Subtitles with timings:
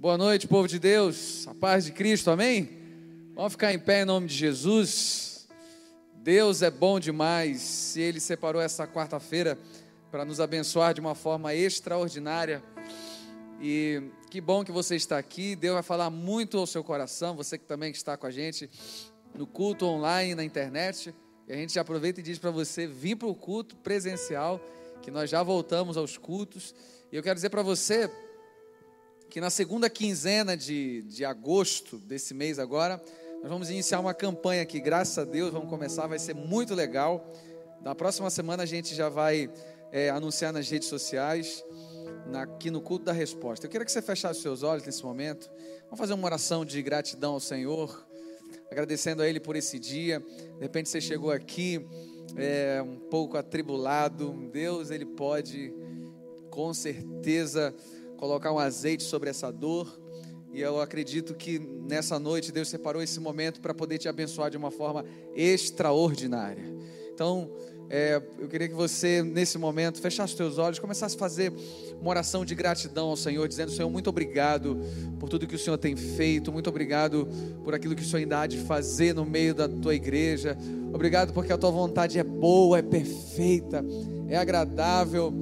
[0.00, 2.70] Boa noite, povo de Deus, a paz de Cristo, amém?
[3.34, 5.48] Vamos ficar em pé em nome de Jesus.
[6.14, 9.58] Deus é bom demais, se Ele separou essa quarta-feira
[10.08, 12.62] para nos abençoar de uma forma extraordinária.
[13.60, 15.56] E que bom que você está aqui.
[15.56, 18.70] Deus vai falar muito ao seu coração, você que também está com a gente
[19.34, 21.12] no culto online, na internet.
[21.48, 24.60] E a gente aproveita e diz para você vir para o culto presencial,
[25.02, 26.72] que nós já voltamos aos cultos.
[27.10, 28.08] E eu quero dizer para você
[29.30, 33.02] que na segunda quinzena de, de agosto desse mês agora,
[33.42, 37.30] nós vamos iniciar uma campanha aqui, graças a Deus, vamos começar, vai ser muito legal.
[37.82, 39.50] Na próxima semana a gente já vai
[39.92, 41.62] é, anunciar nas redes sociais,
[42.26, 43.66] na, aqui no culto da resposta.
[43.66, 45.50] Eu queria que você fechasse os seus olhos nesse momento.
[45.84, 48.06] Vamos fazer uma oração de gratidão ao Senhor,
[48.70, 50.20] agradecendo a Ele por esse dia.
[50.20, 51.86] De repente você chegou aqui
[52.34, 54.32] é, um pouco atribulado.
[54.50, 55.72] Deus, Ele pode,
[56.50, 57.74] com certeza,
[58.18, 59.98] colocar um azeite sobre essa dor.
[60.52, 64.56] E eu acredito que nessa noite Deus separou esse momento para poder te abençoar de
[64.56, 66.64] uma forma extraordinária.
[67.14, 67.50] Então,
[67.90, 71.52] é, eu queria que você, nesse momento, fechasse os teus olhos, começasse a fazer
[72.00, 74.78] uma oração de gratidão ao Senhor, dizendo: Senhor, muito obrigado
[75.18, 77.26] por tudo que o Senhor tem feito, muito obrigado
[77.64, 80.56] por aquilo que o Senhor ainda há de fazer no meio da tua igreja.
[80.92, 83.84] Obrigado porque a tua vontade é boa, é perfeita,
[84.28, 85.32] é agradável.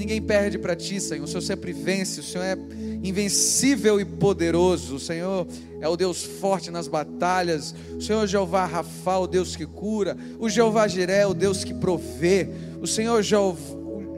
[0.00, 1.24] Ninguém perde para ti, Senhor.
[1.24, 2.56] O Senhor sempre vence, o Senhor é
[3.02, 4.94] invencível e poderoso.
[4.94, 5.46] O Senhor
[5.78, 7.74] é o Deus forte nas batalhas.
[7.94, 10.16] O Senhor é Jeová Rafa, o Deus que cura.
[10.38, 12.48] O Jeová Jiré, o Deus que provê.
[12.80, 13.60] O Senhor Jeová,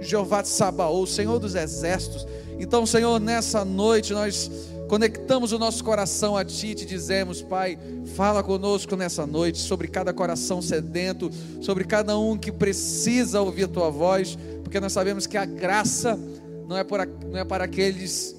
[0.00, 2.28] Jeová Sabaô, o Senhor dos exércitos.
[2.60, 4.48] Então, Senhor, nessa noite nós
[4.92, 7.78] conectamos o nosso coração a Ti e te dizemos, Pai,
[8.14, 11.30] fala conosco nessa noite sobre cada coração sedento,
[11.62, 16.14] sobre cada um que precisa ouvir a Tua voz porque nós sabemos que a graça
[16.68, 18.36] não é, por, não é para aqueles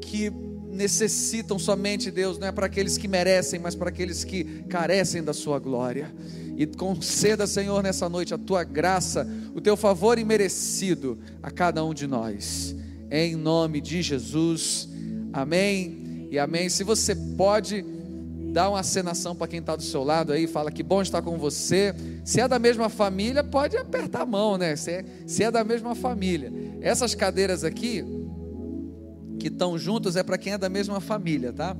[0.00, 0.30] que
[0.68, 5.32] necessitam somente Deus, não é para aqueles que merecem, mas para aqueles que carecem da
[5.32, 6.14] Sua glória.
[6.56, 11.92] E conceda, Senhor, nessa noite a Tua graça, o Teu favor imerecido a cada um
[11.92, 12.76] de nós,
[13.10, 14.89] em nome de Jesus,
[15.32, 16.68] amém e amém.
[16.68, 17.84] Se você pode
[18.50, 21.38] dá uma acenação para quem está do seu lado aí, fala que bom estar com
[21.38, 21.94] você.
[22.24, 24.76] Se é da mesma família, pode apertar a mão, né?
[24.76, 26.52] Se é, se é da mesma família.
[26.80, 28.04] Essas cadeiras aqui,
[29.38, 31.76] que estão juntas, é para quem é da mesma família, tá?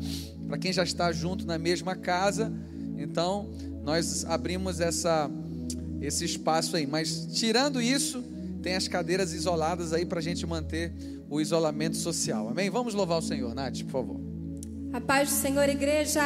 [0.47, 2.53] Para quem já está junto na mesma casa.
[2.97, 3.50] Então,
[3.82, 5.31] nós abrimos essa,
[6.00, 6.87] esse espaço aí.
[6.87, 8.22] Mas, tirando isso,
[8.62, 10.93] tem as cadeiras isoladas aí para a gente manter
[11.30, 12.48] o isolamento social.
[12.48, 12.68] Amém?
[12.68, 14.20] Vamos louvar o Senhor, Nath, por favor.
[14.92, 16.20] A paz do Senhor, igreja.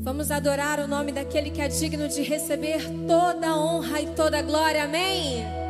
[0.00, 4.38] Vamos adorar o nome daquele que é digno de receber toda a honra e toda
[4.38, 4.84] a glória.
[4.84, 5.65] Amém.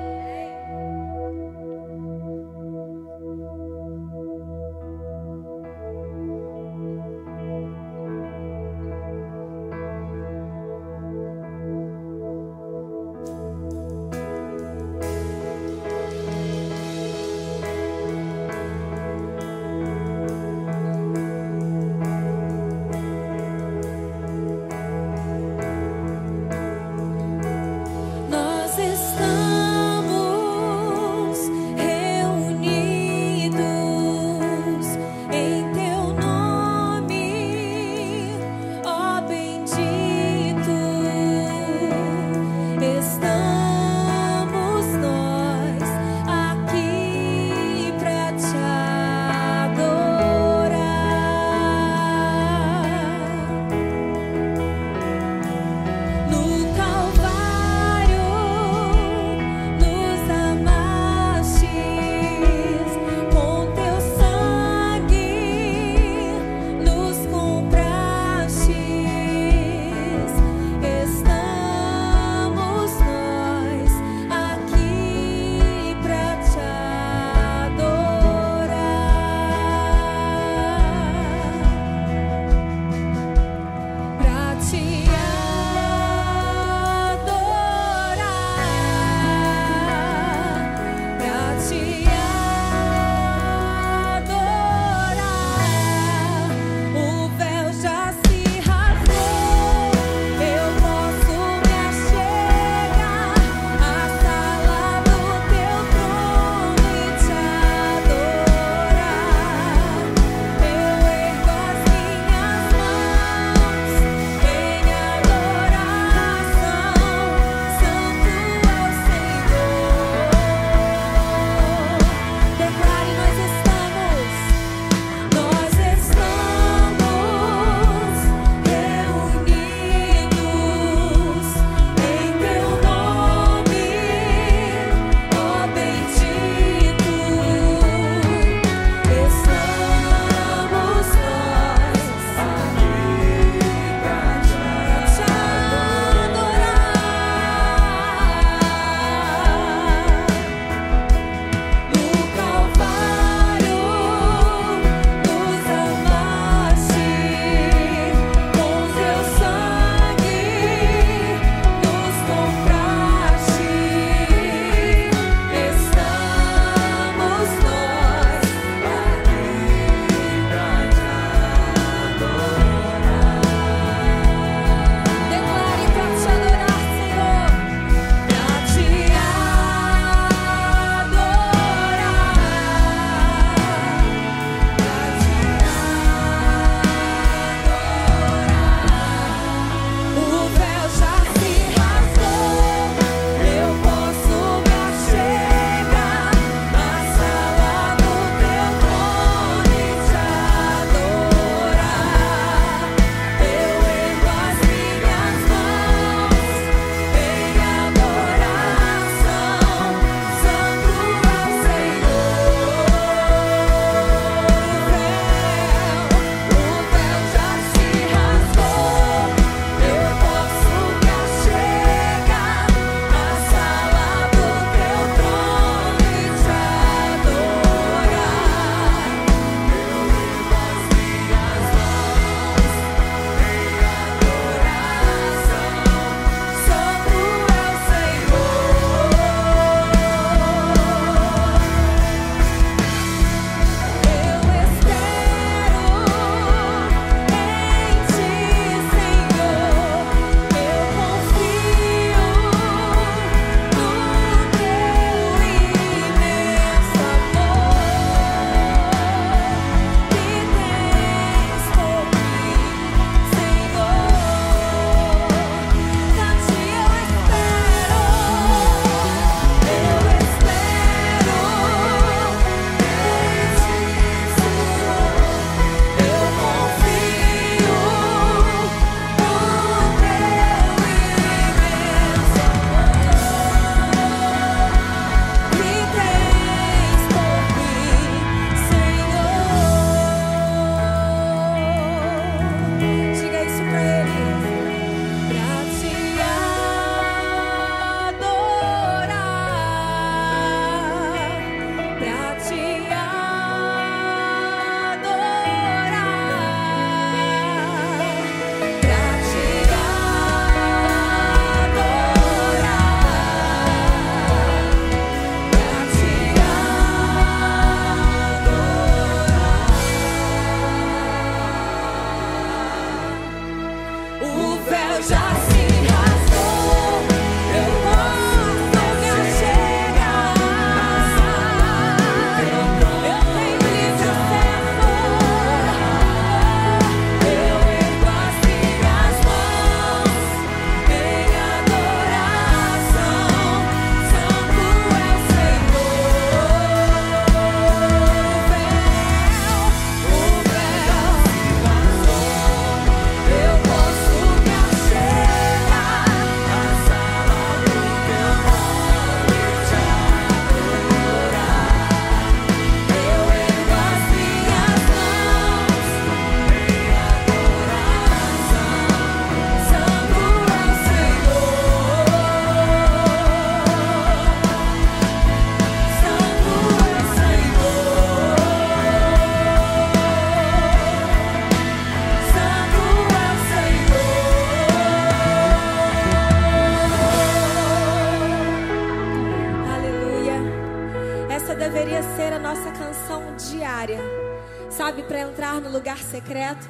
[396.06, 396.68] Secreto,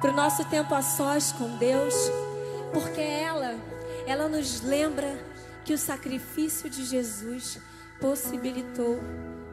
[0.00, 1.94] para o nosso tempo a sós com Deus,
[2.72, 3.54] porque ela,
[4.06, 5.18] ela nos lembra
[5.64, 7.60] que o sacrifício de Jesus
[8.00, 8.98] possibilitou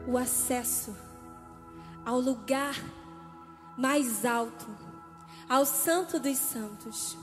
[0.06, 0.96] o acesso
[2.04, 2.74] ao lugar
[3.76, 4.66] mais alto,
[5.48, 7.16] ao Santo dos Santos.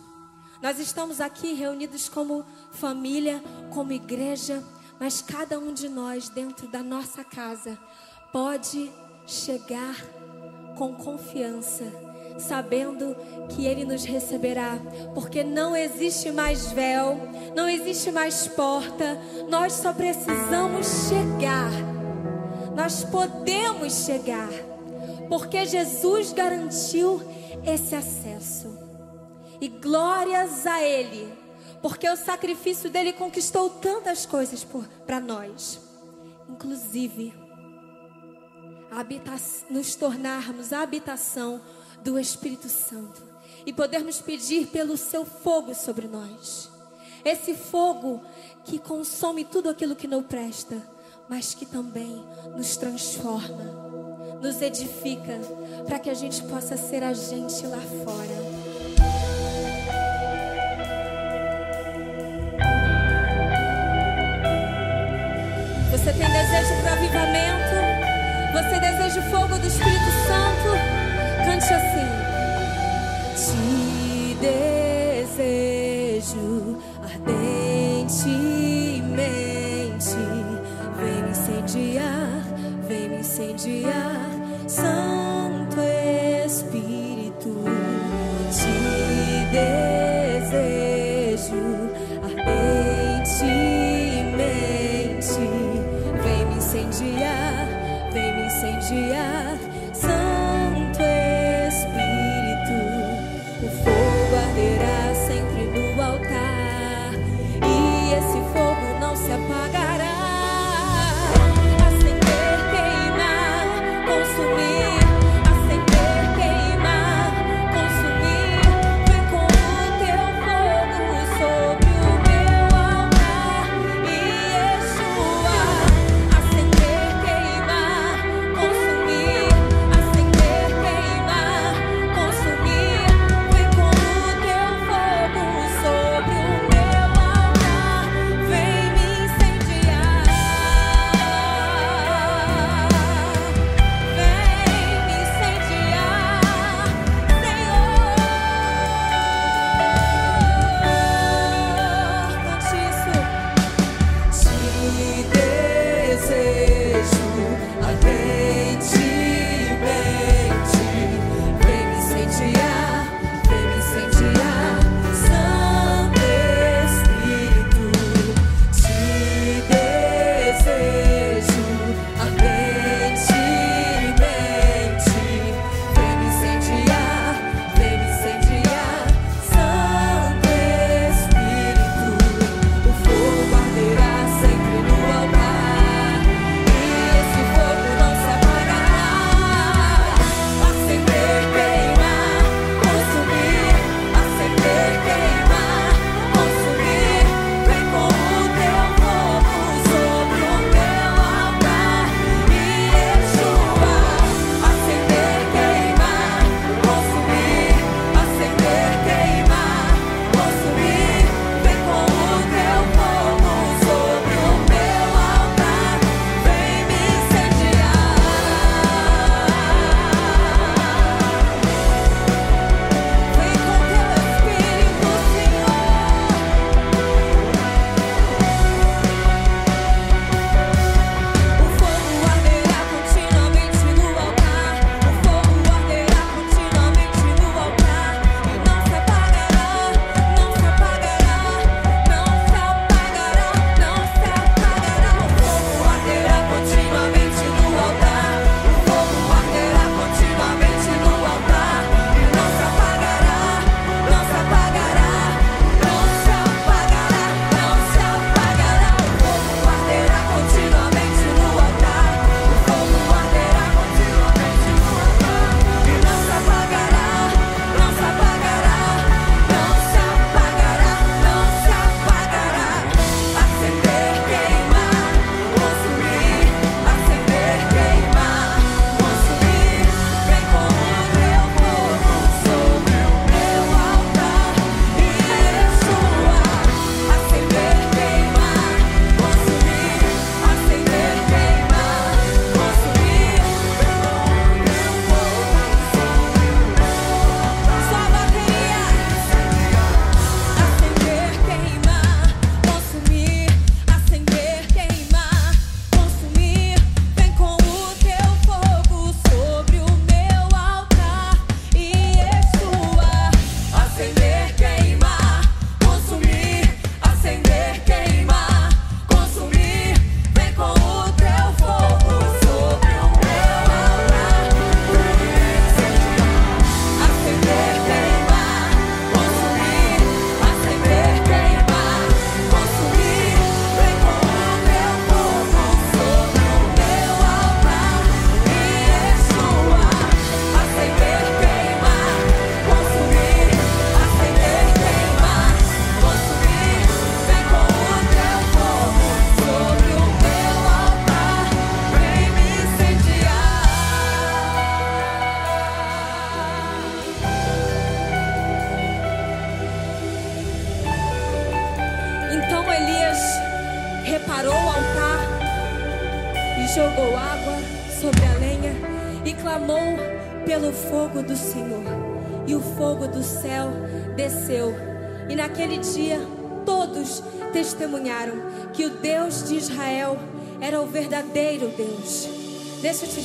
[0.62, 4.64] Nós estamos aqui reunidos como família, como igreja,
[5.00, 7.78] mas cada um de nós, dentro da nossa casa,
[8.32, 8.92] pode
[9.28, 9.96] chegar
[10.78, 11.84] com confiança,
[12.38, 13.16] sabendo
[13.50, 14.80] que Ele nos receberá,
[15.14, 17.18] porque não existe mais véu,
[17.56, 19.20] não existe mais porta,
[19.50, 21.72] nós só precisamos chegar,
[22.76, 24.50] nós podemos chegar,
[25.28, 27.22] porque Jesus garantiu
[27.66, 28.78] esse acesso,
[29.60, 31.48] e glórias a Ele
[31.82, 34.66] porque o sacrifício dele conquistou tantas coisas
[35.06, 35.80] para nós,
[36.50, 37.47] inclusive
[39.70, 41.62] nos tornarmos a habitação
[42.04, 43.24] do Espírito Santo
[43.66, 46.70] e podermos pedir pelo seu fogo sobre nós.
[47.26, 48.22] Esse fogo
[48.64, 50.82] que consome tudo aquilo que não presta,
[51.28, 52.24] mas que também
[52.56, 55.40] nos transforma, nos edifica,
[55.86, 58.68] para que a gente possa ser a gente lá fora.
[65.92, 67.87] Você tem desejo para avivamento?
[68.58, 70.70] Você deseja o fogo do Espírito Santo?
[71.46, 72.10] Cante assim.
[73.36, 74.36] Te
[75.62, 78.18] desejo ardentemente.
[80.98, 82.42] Vem me incendiar,
[82.88, 84.26] vem me incendiar,
[84.68, 86.07] Santo Espírito.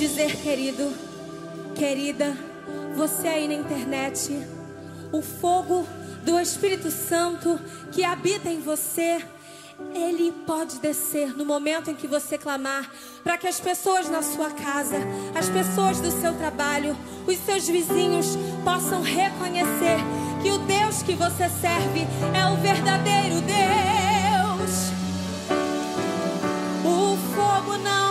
[0.02, 0.92] dizer, querido,
[1.76, 2.36] querida,
[2.96, 4.36] você aí na internet,
[5.12, 5.86] o fogo
[6.24, 7.56] do Espírito Santo
[7.92, 9.24] que habita em você,
[9.94, 12.90] ele pode descer no momento em que você clamar,
[13.22, 14.96] para que as pessoas na sua casa,
[15.36, 18.26] as pessoas do seu trabalho, os seus vizinhos
[18.64, 19.98] possam reconhecer
[20.42, 22.00] que o Deus que você serve
[22.34, 24.90] é o verdadeiro Deus.
[26.84, 28.01] O fogo não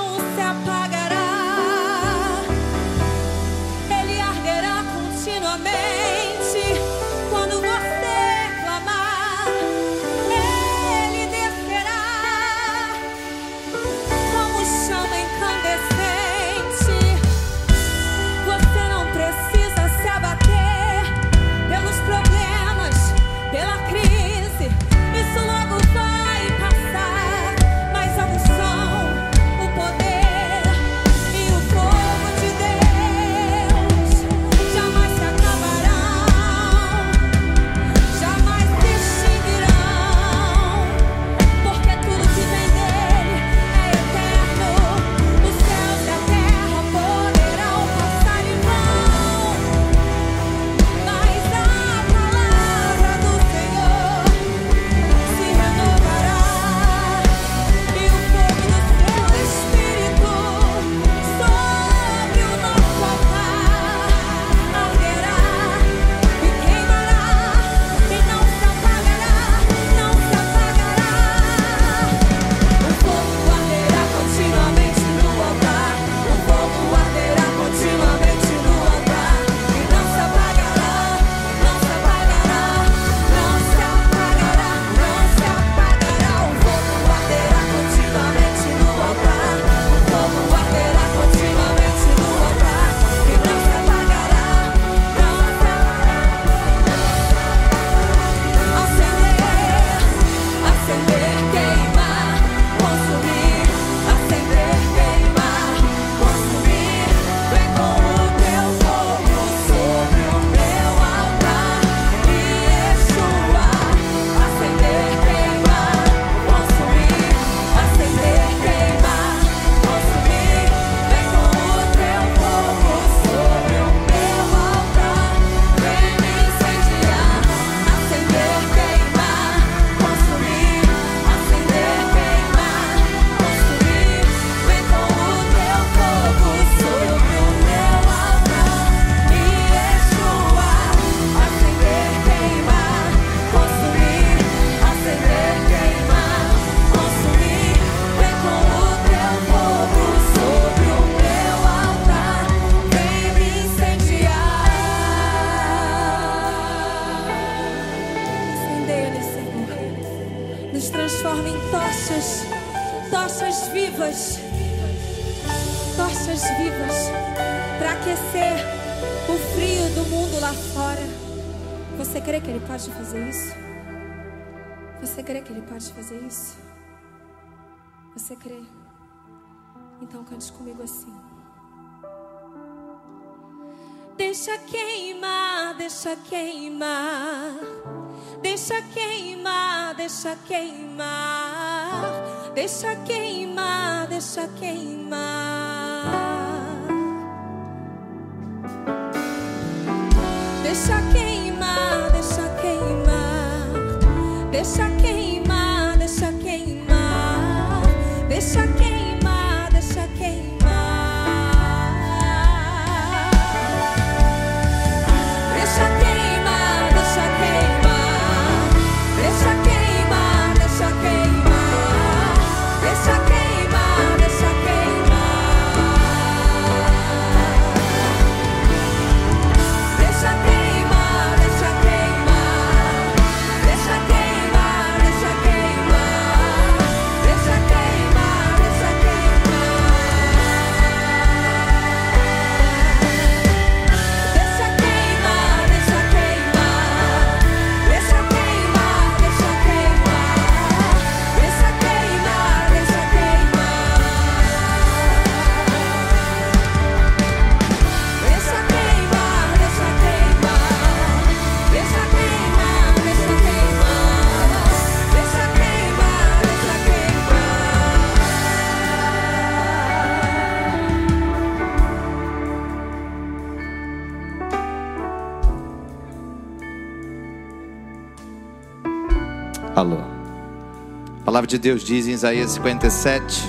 [281.22, 283.44] A palavra de Deus diz em Isaías 57,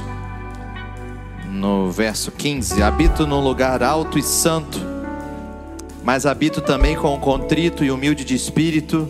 [1.47, 4.79] no verso 15: Habito num lugar alto e santo,
[6.05, 9.09] mas habito também com o contrito e humilde de espírito,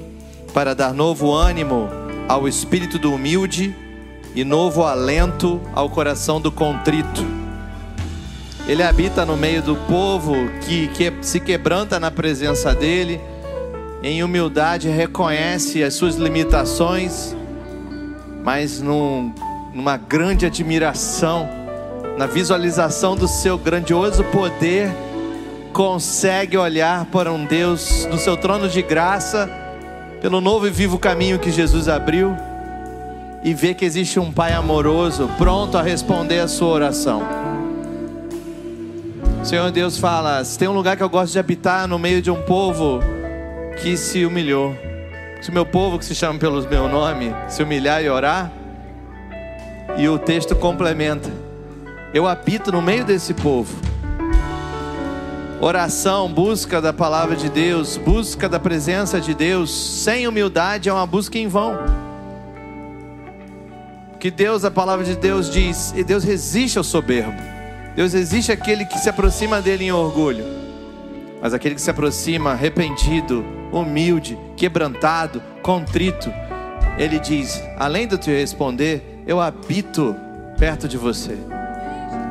[0.55, 1.89] para dar novo ânimo
[2.29, 3.75] ao espírito do humilde
[4.33, 7.27] e novo alento ao coração do contrito.
[8.69, 13.21] Ele habita no meio do povo que, que se quebranta na presença dele,
[14.05, 17.35] em humildade reconhece as suas limitações,
[18.43, 19.33] mas num,
[19.73, 21.49] numa grande admiração,
[22.19, 24.91] na visualização do seu grandioso poder,
[25.73, 29.51] consegue olhar para um Deus no seu trono de graça,
[30.21, 32.37] pelo novo e vivo caminho que Jesus abriu
[33.43, 37.23] e ver que existe um Pai amoroso pronto a responder a sua oração.
[39.41, 42.23] O Senhor Deus fala: se tem um lugar que eu gosto de habitar no meio
[42.23, 43.01] de um povo
[43.83, 44.77] que se humilhou,
[45.43, 48.51] se o meu povo que se chama pelo meu nome se humilhar e orar,
[49.99, 51.31] e o texto complementa:
[52.15, 53.77] eu habito no meio desse povo.
[55.61, 61.07] Oração, busca da palavra de Deus, busca da presença de Deus, sem humildade é uma
[61.07, 62.03] busca em vão
[64.23, 67.43] que Deus, a palavra de Deus diz, e Deus resiste ao soberbo.
[67.97, 70.45] Deus resiste àquele que se aproxima dele em orgulho.
[71.41, 76.33] Mas aquele que se aproxima arrependido, humilde, quebrantado, contrito,
[76.99, 80.15] ele diz: além de eu te responder, eu habito
[80.59, 81.37] perto de você.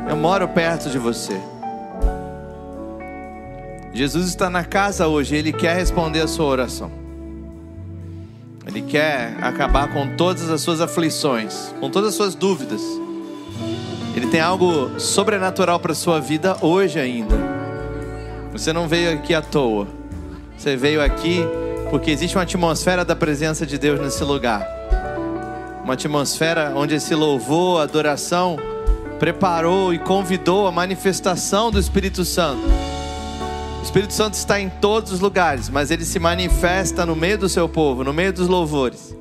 [0.07, 1.39] Eu moro perto de você.
[3.93, 6.91] Jesus está na casa hoje, ele quer responder a sua oração.
[8.65, 12.81] Ele quer acabar com todas as suas aflições, com todas as suas dúvidas.
[14.15, 17.35] Ele tem algo sobrenatural para a sua vida hoje ainda.
[18.51, 20.00] Você não veio aqui à toa.
[20.61, 21.43] Você veio aqui
[21.89, 24.63] porque existe uma atmosfera da presença de Deus nesse lugar.
[25.83, 28.57] Uma atmosfera onde esse louvor, adoração,
[29.17, 32.61] preparou e convidou a manifestação do Espírito Santo.
[33.79, 37.49] O Espírito Santo está em todos os lugares, mas ele se manifesta no meio do
[37.49, 39.15] seu povo, no meio dos louvores.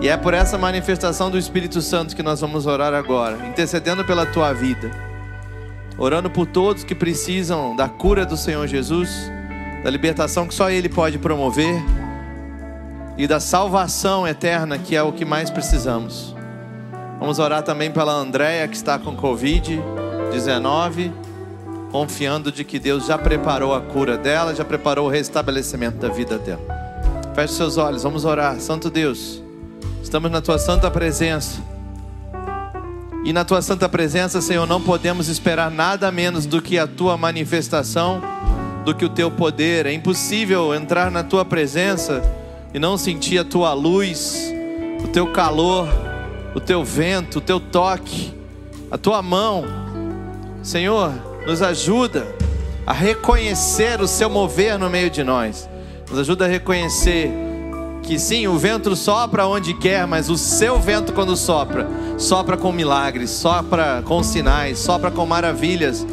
[0.00, 4.24] E é por essa manifestação do Espírito Santo que nós vamos orar agora, intercedendo pela
[4.24, 4.88] tua vida,
[5.98, 9.10] orando por todos que precisam da cura do Senhor Jesus,
[9.82, 11.82] da libertação que só Ele pode promover
[13.16, 16.34] e da salvação eterna, que é o que mais precisamos.
[17.18, 21.12] Vamos orar também pela Andréia que está com Covid-19
[21.90, 26.38] confiando de que Deus já preparou a cura dela, já preparou o restabelecimento da vida
[26.38, 26.60] dela.
[27.34, 28.58] Feche seus olhos, vamos orar.
[28.60, 29.42] Santo Deus,
[30.02, 31.60] estamos na tua santa presença.
[33.24, 37.18] E na tua santa presença, Senhor, não podemos esperar nada menos do que a tua
[37.18, 38.22] manifestação,
[38.84, 39.86] do que o teu poder.
[39.86, 42.22] É impossível entrar na tua presença
[42.72, 44.52] e não sentir a tua luz,
[45.02, 45.88] o teu calor,
[46.54, 48.34] o teu vento, o teu toque,
[48.90, 49.64] a tua mão.
[50.62, 51.12] Senhor,
[51.46, 52.26] nos ajuda
[52.86, 55.68] a reconhecer o seu mover no meio de nós.
[56.08, 57.30] Nos ajuda a reconhecer
[58.02, 61.86] que sim, o vento sopra onde quer, mas o seu vento quando sopra,
[62.18, 66.04] sopra com milagres, sopra com sinais, sopra com maravilhas,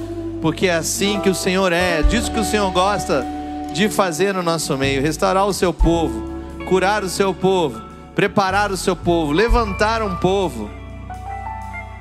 [0.42, 3.26] porque é assim que o Senhor é, disso que o Senhor gosta
[3.74, 6.32] de fazer no nosso meio, restaurar o seu povo,
[6.68, 7.82] curar o seu povo,
[8.16, 10.70] preparar o seu povo, levantar um povo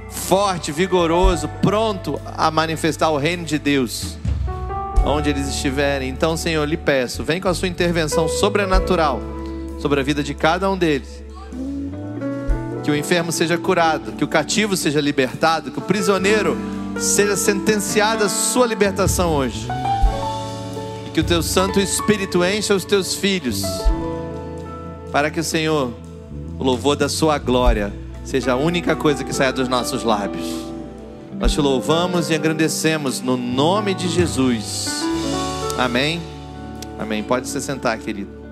[0.09, 4.17] forte, vigoroso, pronto a manifestar o reino de Deus,
[5.05, 6.09] onde eles estiverem.
[6.09, 9.21] Então, Senhor, lhe peço, vem com a sua intervenção sobrenatural
[9.79, 11.23] sobre a vida de cada um deles.
[12.83, 16.57] Que o enfermo seja curado, que o cativo seja libertado, que o prisioneiro
[16.99, 19.67] seja sentenciado à sua libertação hoje.
[21.07, 23.63] E que o teu Santo Espírito encha os teus filhos,
[25.13, 25.93] para que o Senhor,
[26.59, 27.93] o louvor da sua glória,
[28.25, 30.47] seja a única coisa que saia dos nossos lábios.
[31.39, 34.89] Nós te louvamos e agradecemos no nome de Jesus.
[35.79, 36.21] Amém.
[36.99, 37.23] Amém.
[37.23, 38.46] Pode se sentar, querido.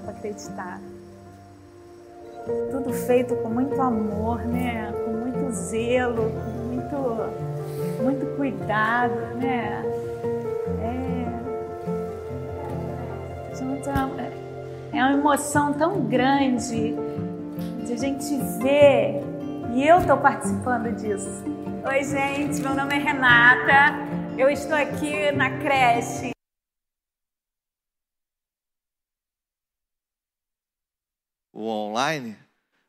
[0.00, 0.80] Para acreditar.
[2.70, 4.92] Tudo feito com muito amor, né?
[5.04, 9.82] Com muito zelo, com muito, muito cuidado, né?
[10.80, 11.44] É,
[14.96, 16.94] é uma emoção tão grande
[17.84, 19.20] de a gente vê
[19.74, 21.44] e eu estou participando disso.
[21.86, 23.98] Oi, gente, meu nome é Renata.
[24.38, 26.30] Eu estou aqui na creche.
[31.66, 32.36] Online,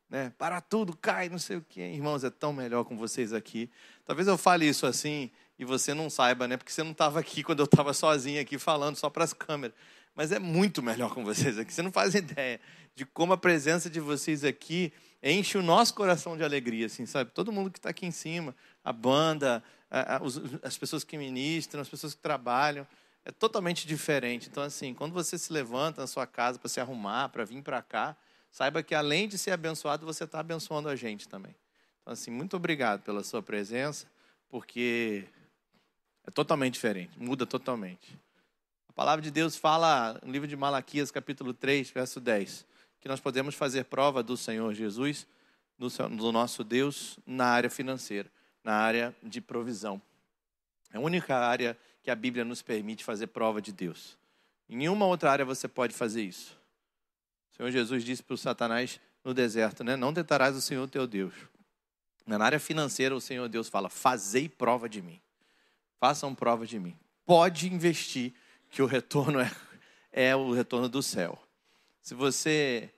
[0.10, 0.32] né?
[0.38, 1.82] Para tudo, cai, não sei o que.
[1.82, 3.70] Irmãos, é tão melhor com vocês aqui.
[4.06, 6.58] Talvez eu fale isso assim e você não saiba, né?
[6.58, 9.76] Porque você não estava aqui quando eu estava sozinho aqui falando só para as câmeras.
[10.16, 11.74] Mas é muito melhor com vocês aqui.
[11.74, 12.60] Você não faz ideia
[12.96, 17.32] de como a presença de vocês aqui enche o nosso coração de alegria, assim, sabe?
[17.32, 21.18] Todo mundo que está aqui em cima, a banda, a, a, os, as pessoas que
[21.18, 22.88] ministram, as pessoas que trabalham,
[23.26, 24.48] é totalmente diferente.
[24.50, 27.82] Então, assim, quando você se levanta na sua casa para se arrumar, para vir para
[27.82, 28.16] cá,
[28.56, 31.54] saiba que além de ser abençoado, você está abençoando a gente também.
[32.02, 34.08] Então, assim, muito obrigado pela sua presença,
[34.48, 35.26] porque
[36.26, 38.18] é totalmente diferente, muda totalmente.
[38.88, 42.66] A palavra de Deus fala no livro de Malaquias, capítulo 3, verso 10,
[43.02, 45.28] que nós podemos fazer prova do Senhor Jesus,
[45.78, 48.32] do nosso Deus, na área financeira,
[48.64, 50.02] na área de provisão.
[50.94, 54.18] É a única área que a Bíblia nos permite fazer prova de Deus.
[54.70, 56.58] Em nenhuma outra área você pode fazer isso.
[57.56, 59.96] Senhor Jesus disse para o Satanás no deserto, né?
[59.96, 61.34] Não tentarás o Senhor teu Deus.
[62.28, 65.22] Na área financeira, o Senhor Deus fala: Fazei prova de mim.
[65.98, 66.98] Façam prova de mim.
[67.26, 68.34] Pode investir,
[68.70, 69.50] que o retorno é,
[70.12, 71.42] é o retorno do céu.
[72.02, 72.94] Se você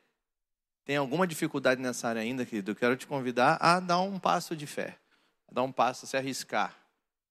[0.84, 4.56] tem alguma dificuldade nessa área ainda, querido, eu quero te convidar a dar um passo
[4.56, 4.98] de fé,
[5.48, 6.76] a dar um passo, a se arriscar,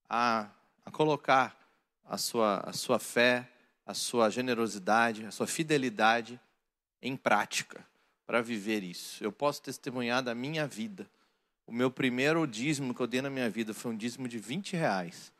[0.07, 0.47] a,
[0.85, 1.57] a colocar
[2.05, 3.49] a sua, a sua fé,
[3.85, 6.39] a sua generosidade, a sua fidelidade
[7.01, 7.85] em prática
[8.25, 9.23] para viver isso.
[9.23, 11.09] Eu posso testemunhar da minha vida.
[11.65, 14.75] O meu primeiro dízimo que eu dei na minha vida foi um dízimo de 20
[14.75, 15.31] reais.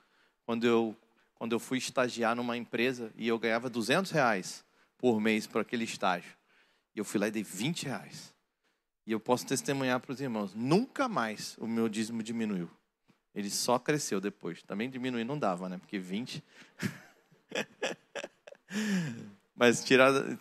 [0.45, 0.95] Quando eu,
[1.35, 4.65] quando eu fui estagiar numa empresa e eu ganhava 200 reais
[4.97, 6.35] por mês por aquele estágio.
[6.95, 8.33] E eu fui lá e dei 20 reais.
[9.05, 12.69] E eu posso testemunhar para os irmãos: nunca mais o meu dízimo diminuiu.
[13.33, 14.63] Ele só cresceu depois.
[14.63, 15.77] Também diminuir não dava, né?
[15.77, 16.43] Porque 20.
[19.55, 20.37] Mas tirado,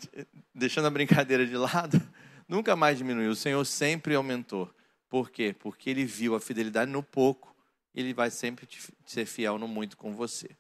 [0.57, 2.01] deixando a brincadeira de lado,
[2.49, 3.31] nunca mais diminuiu.
[3.31, 4.71] O Senhor sempre aumentou.
[5.09, 5.55] Por quê?
[5.57, 7.55] Porque ele viu a fidelidade no pouco,
[7.95, 8.67] ele vai sempre
[9.05, 10.51] ser fiel no muito com você.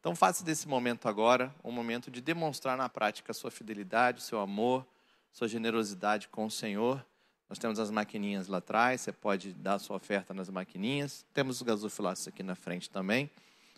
[0.00, 4.40] Então faça desse momento agora um momento de demonstrar na prática a sua fidelidade, seu
[4.40, 4.86] amor,
[5.30, 7.04] sua generosidade com o Senhor.
[7.48, 11.24] Nós temos as maquininhas lá atrás, você pode dar sua oferta nas maquininhas.
[11.34, 13.30] Temos os gasofilaços aqui na frente também.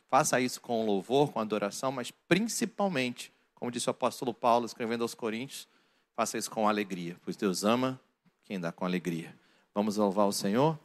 [0.09, 3.34] Faça isso com louvor, com adoração, mas principalmente
[3.65, 5.67] como disse o apóstolo Paulo escrevendo aos Coríntios,
[6.15, 7.99] faça isso com alegria, pois Deus ama
[8.45, 9.35] quem dá com alegria.
[9.75, 10.79] Vamos louvar o Senhor?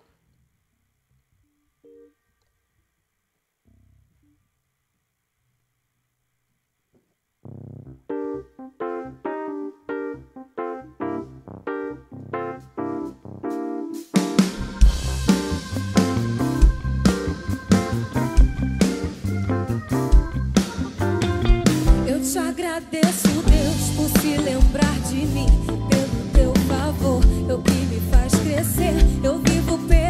[22.80, 25.48] Agradeço, Deus, por se lembrar de mim.
[25.90, 28.94] Pelo teu favor, é o que me faz crescer.
[29.22, 30.09] Eu vivo pela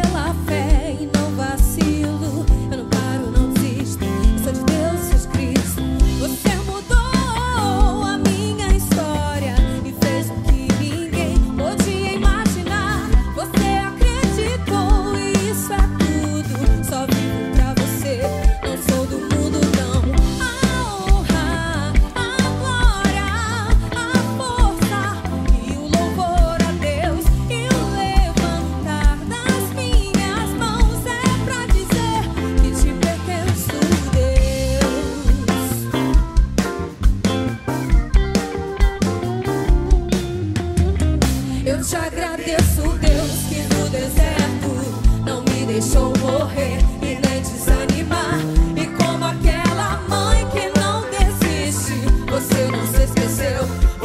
[53.40, 53.99] se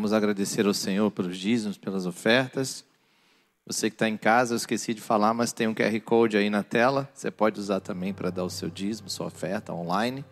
[0.00, 2.86] Vamos agradecer ao Senhor pelos dízimos, pelas ofertas.
[3.66, 6.48] Você que está em casa, eu esqueci de falar, mas tem um QR Code aí
[6.48, 7.06] na tela.
[7.12, 10.24] Você pode usar também para dar o seu dízimo, sua oferta online.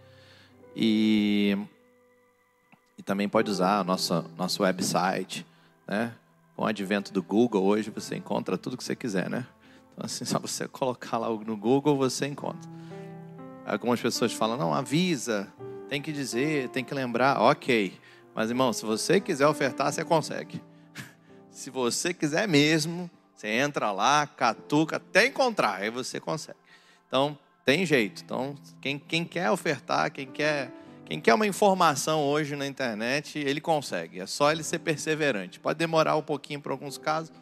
[0.74, 1.54] E,
[2.96, 5.46] e também pode usar o nosso, nosso website.
[5.87, 6.14] Né?
[6.57, 9.28] Com o advento do Google, hoje você encontra tudo que você quiser.
[9.28, 9.46] Né?
[9.92, 12.70] Então, assim, só você colocar lá no Google, você encontra.
[13.66, 15.46] Algumas pessoas falam, não, avisa,
[15.90, 17.38] tem que dizer, tem que lembrar.
[17.42, 18.07] Ok.
[18.34, 20.62] Mas, irmão, se você quiser ofertar, você consegue.
[21.50, 26.58] Se você quiser mesmo, você entra lá, catuca, até encontrar, aí você consegue.
[27.06, 28.22] Então, tem jeito.
[28.24, 30.70] Então, quem, quem quer ofertar, quem quer,
[31.04, 34.20] quem quer uma informação hoje na internet, ele consegue.
[34.20, 35.60] É só ele ser perseverante.
[35.60, 37.32] Pode demorar um pouquinho para alguns casos,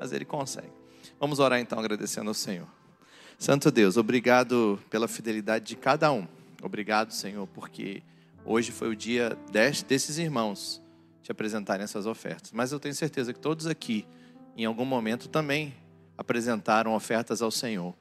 [0.00, 0.72] mas ele consegue.
[1.20, 2.66] Vamos orar então, agradecendo ao Senhor.
[3.38, 6.26] Santo Deus, obrigado pela fidelidade de cada um.
[6.62, 8.02] Obrigado, Senhor, porque
[8.46, 10.82] hoje foi o dia desses irmãos
[11.22, 12.52] te apresentarem essas ofertas.
[12.52, 14.06] Mas eu tenho certeza que todos aqui,
[14.56, 15.74] em algum momento, também
[16.16, 17.94] apresentaram ofertas ao Senhor.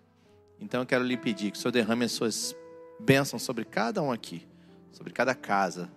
[0.59, 2.55] Então eu quero lhe pedir que o Senhor derrame as suas
[2.99, 4.47] bênçãos sobre cada um aqui,
[4.91, 5.89] sobre cada casa.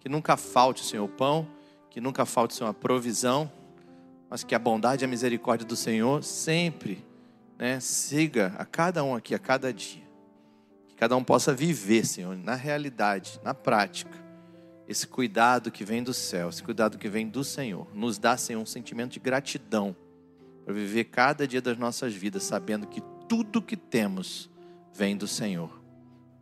[0.00, 1.46] Que nunca falte, Senhor, o pão,
[1.90, 3.52] que nunca falte, Senhor, a provisão,
[4.30, 7.04] mas que a bondade e a misericórdia do Senhor sempre
[7.58, 10.09] né, siga a cada um aqui, a cada dia.
[11.00, 14.20] Cada um possa viver, Senhor, na realidade, na prática
[14.86, 18.60] esse cuidado que vem do céu, esse cuidado que vem do Senhor, nos dá, Senhor,
[18.60, 19.96] um sentimento de gratidão
[20.62, 24.50] para viver cada dia das nossas vidas, sabendo que tudo que temos
[24.92, 25.80] vem do Senhor.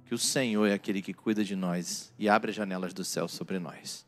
[0.06, 3.28] Que o Senhor é aquele que cuida de nós e abre as janelas do céu
[3.28, 4.04] sobre nós.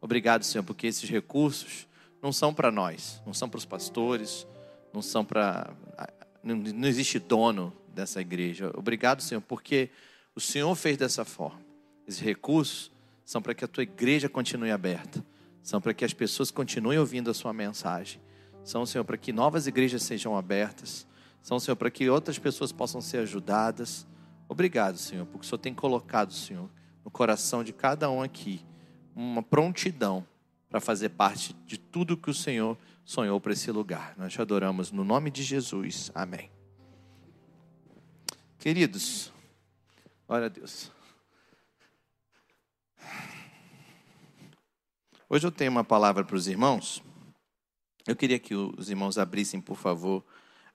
[0.00, 1.86] Obrigado, Senhor, porque esses recursos
[2.20, 4.44] não são para nós, não são para os pastores,
[4.92, 5.72] não são para.
[6.42, 8.70] Não existe dono dessa igreja.
[8.74, 9.90] Obrigado, Senhor, porque
[10.34, 11.60] o Senhor fez dessa forma.
[12.06, 12.90] Esses recursos
[13.24, 15.24] são para que a tua igreja continue aberta,
[15.62, 18.20] são para que as pessoas continuem ouvindo a sua mensagem,
[18.62, 21.06] são, Senhor, para que novas igrejas sejam abertas,
[21.42, 24.06] são, Senhor, para que outras pessoas possam ser ajudadas.
[24.48, 26.70] Obrigado, Senhor, porque o Senhor tem colocado, Senhor,
[27.04, 28.64] no coração de cada um aqui
[29.14, 30.26] uma prontidão
[30.68, 34.14] para fazer parte de tudo que o Senhor sonhou para esse lugar.
[34.16, 36.10] Nós te adoramos no nome de Jesus.
[36.14, 36.53] Amém.
[38.64, 39.30] Queridos,
[40.26, 40.90] glória a Deus.
[45.28, 47.02] Hoje eu tenho uma palavra para os irmãos.
[48.06, 50.24] Eu queria que os irmãos abrissem, por favor,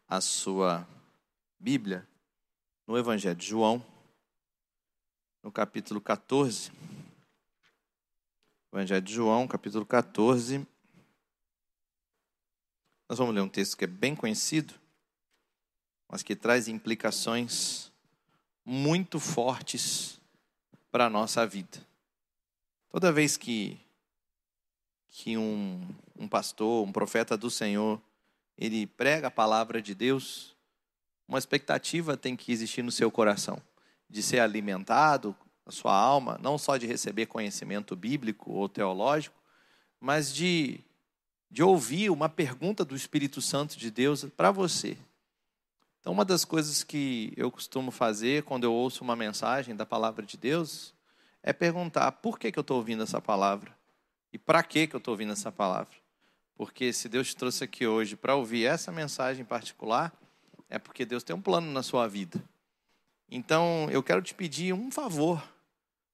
[0.08, 0.88] a sua
[1.60, 2.08] Bíblia
[2.86, 3.84] no Evangelho de João,
[5.42, 6.72] no capítulo 14.
[8.72, 10.60] Evangelho de João, capítulo 14.
[13.10, 14.76] Nós vamos ler um texto que é bem conhecido,
[16.10, 17.92] mas que traz implicações
[18.66, 20.20] muito fortes
[20.92, 21.86] para a nossa vida.
[22.90, 23.80] Toda vez que
[25.12, 25.82] que um,
[26.18, 28.00] um pastor, um profeta do Senhor,
[28.58, 30.56] ele prega a palavra de Deus,
[31.28, 33.62] uma expectativa tem que existir no seu coração,
[34.10, 35.36] de ser alimentado,
[35.66, 39.36] a sua alma, não só de receber conhecimento bíblico ou teológico,
[40.00, 40.80] mas de,
[41.50, 44.98] de ouvir uma pergunta do Espírito Santo de Deus para você.
[46.00, 50.26] Então, uma das coisas que eu costumo fazer quando eu ouço uma mensagem da palavra
[50.26, 50.94] de Deus
[51.44, 53.76] é perguntar: por que, que eu estou ouvindo essa palavra?
[54.32, 55.96] E para que eu estou ouvindo essa palavra?
[56.56, 60.14] Porque se Deus te trouxe aqui hoje para ouvir essa mensagem em particular,
[60.70, 62.42] é porque Deus tem um plano na sua vida.
[63.30, 65.42] Então, eu quero te pedir um favor.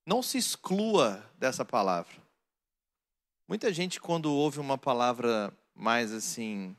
[0.05, 2.13] Não se exclua dessa palavra.
[3.47, 6.75] Muita gente, quando ouve uma palavra mais assim,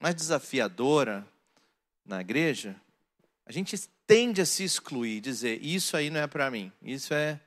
[0.00, 1.26] mais desafiadora
[2.08, 2.74] na igreja,
[3.44, 7.40] a gente tende a se excluir, dizer: Isso aí não é para mim, isso é,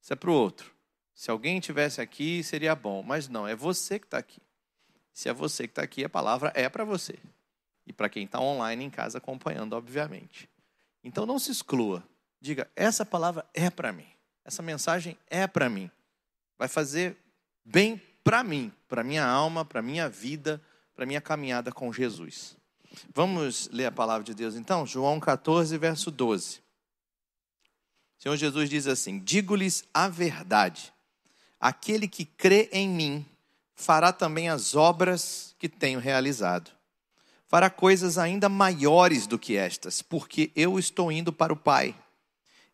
[0.00, 0.74] isso é para o outro.
[1.14, 3.02] Se alguém tivesse aqui, seria bom.
[3.02, 4.40] Mas não, é você que está aqui.
[5.12, 7.18] Se é você que está aqui, a palavra é para você.
[7.86, 10.48] E para quem está online em casa acompanhando, obviamente.
[11.04, 12.02] Então não se exclua.
[12.40, 14.06] Diga, essa palavra é para mim.
[14.44, 15.90] Essa mensagem é para mim.
[16.58, 17.16] Vai fazer
[17.64, 20.60] bem para mim, para minha alma, para minha vida,
[20.94, 22.56] para minha caminhada com Jesus.
[23.14, 24.86] Vamos ler a palavra de Deus então?
[24.86, 26.58] João 14, verso 12.
[28.18, 30.92] O Senhor Jesus diz assim: Digo-lhes a verdade
[31.60, 33.26] Aquele que crê em mim
[33.74, 36.70] fará também as obras que tenho realizado.
[37.46, 41.94] Fará coisas ainda maiores do que estas, porque eu estou indo para o Pai.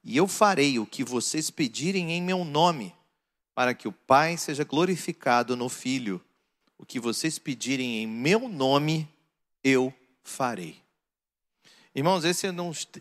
[0.05, 2.95] E eu farei o que vocês pedirem em meu nome,
[3.55, 6.23] para que o Pai seja glorificado no Filho.
[6.79, 9.09] O que vocês pedirem em meu nome,
[9.65, 10.06] eu farei.
[11.95, 12.47] Irmãos, esse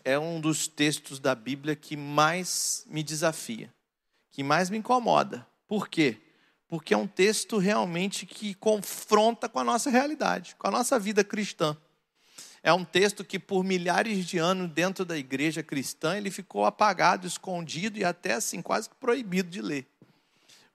[0.05, 3.73] é um dos textos da Bíblia que mais me desafia,
[4.31, 5.45] que mais me incomoda.
[5.67, 6.21] Por quê?
[6.67, 11.23] porque é um texto realmente que confronta com a nossa realidade, com a nossa vida
[11.23, 11.77] cristã.
[12.63, 17.27] É um texto que por milhares de anos dentro da igreja cristã ele ficou apagado,
[17.27, 19.87] escondido e até assim quase proibido de ler.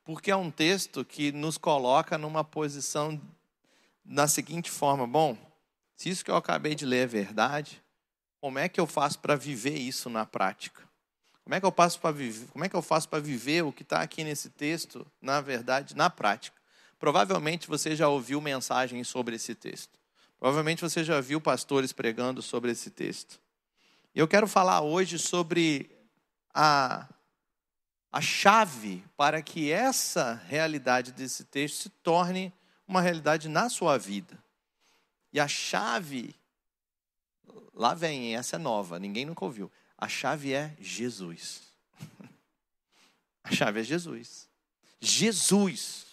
[0.05, 3.20] Porque é um texto que nos coloca numa posição
[4.05, 5.36] da seguinte forma: bom,
[6.01, 7.84] se isso que eu acabei de ler é verdade,
[8.40, 10.82] como é que eu faço para viver isso na prática?
[11.44, 12.46] Como é que eu faço para viver?
[12.46, 15.94] Como é que eu faço para viver o que está aqui nesse texto, na verdade,
[15.94, 16.59] na prática?
[16.98, 19.98] Provavelmente você já ouviu mensagens sobre esse texto.
[20.38, 23.38] Provavelmente você já viu pastores pregando sobre esse texto.
[24.14, 25.90] E eu quero falar hoje sobre
[26.55, 27.07] a,
[28.11, 32.51] a chave para que essa realidade desse texto se torne
[32.88, 34.42] uma realidade na sua vida.
[35.33, 36.35] E a chave,
[37.74, 39.70] lá vem, essa é nova, ninguém nunca ouviu.
[39.97, 41.62] A chave é Jesus.
[43.45, 44.49] A chave é Jesus.
[45.01, 46.07] Jesus.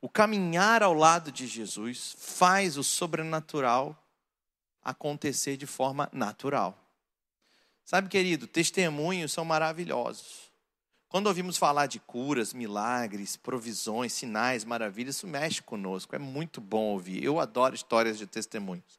[0.00, 3.96] O caminhar ao lado de Jesus faz o sobrenatural
[4.82, 6.76] acontecer de forma natural.
[7.84, 10.41] Sabe, querido, testemunhos são maravilhosos.
[11.12, 16.16] Quando ouvimos falar de curas, milagres, provisões, sinais, maravilhas, isso mexe conosco.
[16.16, 17.22] É muito bom ouvir.
[17.22, 18.98] Eu adoro histórias de testemunhos.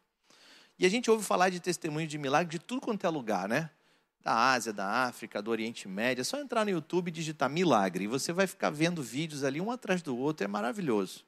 [0.78, 3.72] E a gente ouve falar de testemunhos de milagre de tudo quanto é lugar, né?
[4.24, 6.22] da Ásia, da África, do Oriente Médio.
[6.22, 8.04] É só entrar no YouTube e digitar milagre.
[8.04, 10.46] E você vai ficar vendo vídeos ali um atrás do outro.
[10.46, 11.26] É maravilhoso.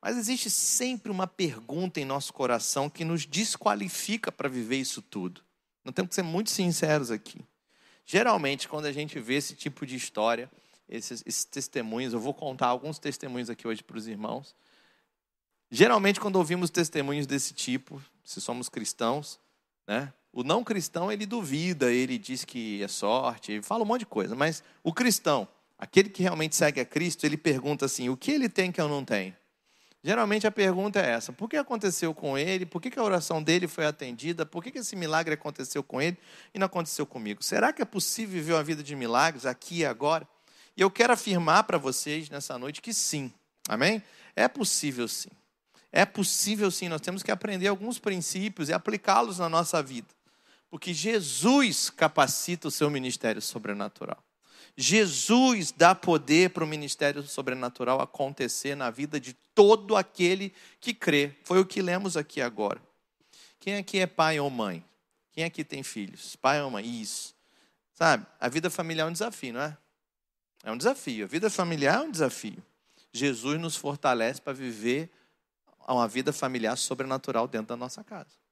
[0.00, 5.42] Mas existe sempre uma pergunta em nosso coração que nos desqualifica para viver isso tudo.
[5.84, 7.44] Nós temos que ser muito sinceros aqui.
[8.06, 10.48] Geralmente, quando a gente vê esse tipo de história,
[10.88, 14.54] esses, esses testemunhos, eu vou contar alguns testemunhos aqui hoje para os irmãos.
[15.68, 19.40] Geralmente, quando ouvimos testemunhos desse tipo, se somos cristãos,
[19.88, 24.00] né, o não cristão, ele duvida, ele diz que é sorte, ele fala um monte
[24.00, 24.36] de coisa.
[24.36, 28.48] Mas o cristão, aquele que realmente segue a Cristo, ele pergunta assim: o que ele
[28.48, 29.34] tem que eu não tenho?
[30.06, 32.64] Geralmente a pergunta é essa: por que aconteceu com ele?
[32.64, 34.46] Por que, a oração dele foi atendida?
[34.46, 36.16] Por que, esse milagre aconteceu com ele
[36.54, 37.42] e não aconteceu comigo?
[37.42, 40.24] Será que é possível viver uma vida de milagres aqui e agora?
[40.76, 43.32] E eu quero afirmar para vocês nessa noite que sim,
[43.68, 44.00] amém?
[44.36, 45.30] É possível sim.
[45.90, 50.06] É possível sim, nós temos que aprender alguns princípios e aplicá-los na nossa vida.
[50.70, 54.22] Porque Jesus capacita o seu ministério sobrenatural.
[54.76, 61.34] Jesus dá poder para o ministério sobrenatural acontecer na vida de todo aquele que crê.
[61.44, 62.80] Foi o que lemos aqui agora.
[63.58, 64.84] Quem aqui é pai ou mãe?
[65.32, 66.36] Quem aqui tem filhos?
[66.36, 66.84] Pai ou mãe?
[66.84, 67.34] Isso.
[67.94, 69.76] Sabe, a vida familiar é um desafio, não é?
[70.62, 71.24] É um desafio.
[71.24, 72.62] A vida familiar é um desafio.
[73.12, 75.10] Jesus nos fortalece para viver
[75.88, 78.45] uma vida familiar sobrenatural dentro da nossa casa.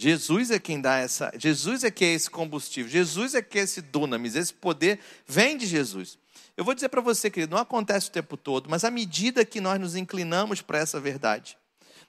[0.00, 3.62] Jesus é quem dá essa, Jesus é que é esse combustível, Jesus é que é
[3.62, 6.16] esse dunamis, esse poder vem de Jesus.
[6.56, 9.60] Eu vou dizer para você, querido, não acontece o tempo todo, mas à medida que
[9.60, 11.58] nós nos inclinamos para essa verdade,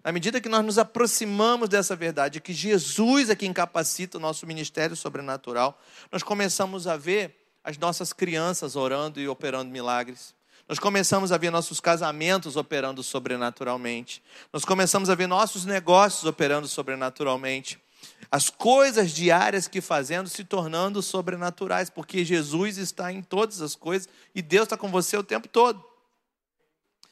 [0.04, 4.46] à medida que nós nos aproximamos dessa verdade, que Jesus é quem capacita o nosso
[4.46, 5.82] ministério sobrenatural,
[6.12, 10.36] nós começamos a ver as nossas crianças orando e operando milagres.
[10.70, 14.22] Nós começamos a ver nossos casamentos operando sobrenaturalmente.
[14.54, 17.82] Nós começamos a ver nossos negócios operando sobrenaturalmente.
[18.30, 24.08] As coisas diárias que fazemos se tornando sobrenaturais, porque Jesus está em todas as coisas
[24.36, 25.84] e Deus está com você o tempo todo.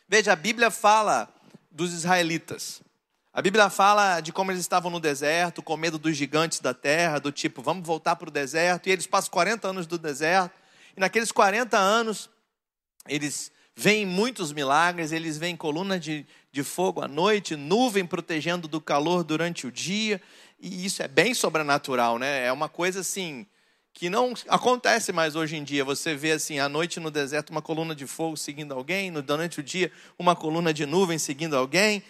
[0.07, 1.27] Veja, a Bíblia fala
[1.71, 2.83] dos israelitas.
[3.33, 7.19] A Bíblia fala de como eles estavam no deserto, com medo dos gigantes da terra,
[7.19, 8.87] do tipo, vamos voltar para o deserto.
[8.87, 10.53] E eles passam 40 anos do deserto.
[10.95, 12.29] E naqueles 40 anos,
[13.07, 18.81] eles veem muitos milagres, eles veem coluna de, de fogo à noite, nuvem protegendo do
[18.81, 20.21] calor durante o dia,
[20.59, 22.45] e isso é bem sobrenatural, né?
[22.45, 23.45] É uma coisa assim
[23.93, 25.83] que não acontece mais hoje em dia.
[25.83, 29.63] Você vê assim, à noite no deserto, uma coluna de fogo seguindo alguém, durante o
[29.63, 32.03] dia, uma coluna de nuvem seguindo alguém.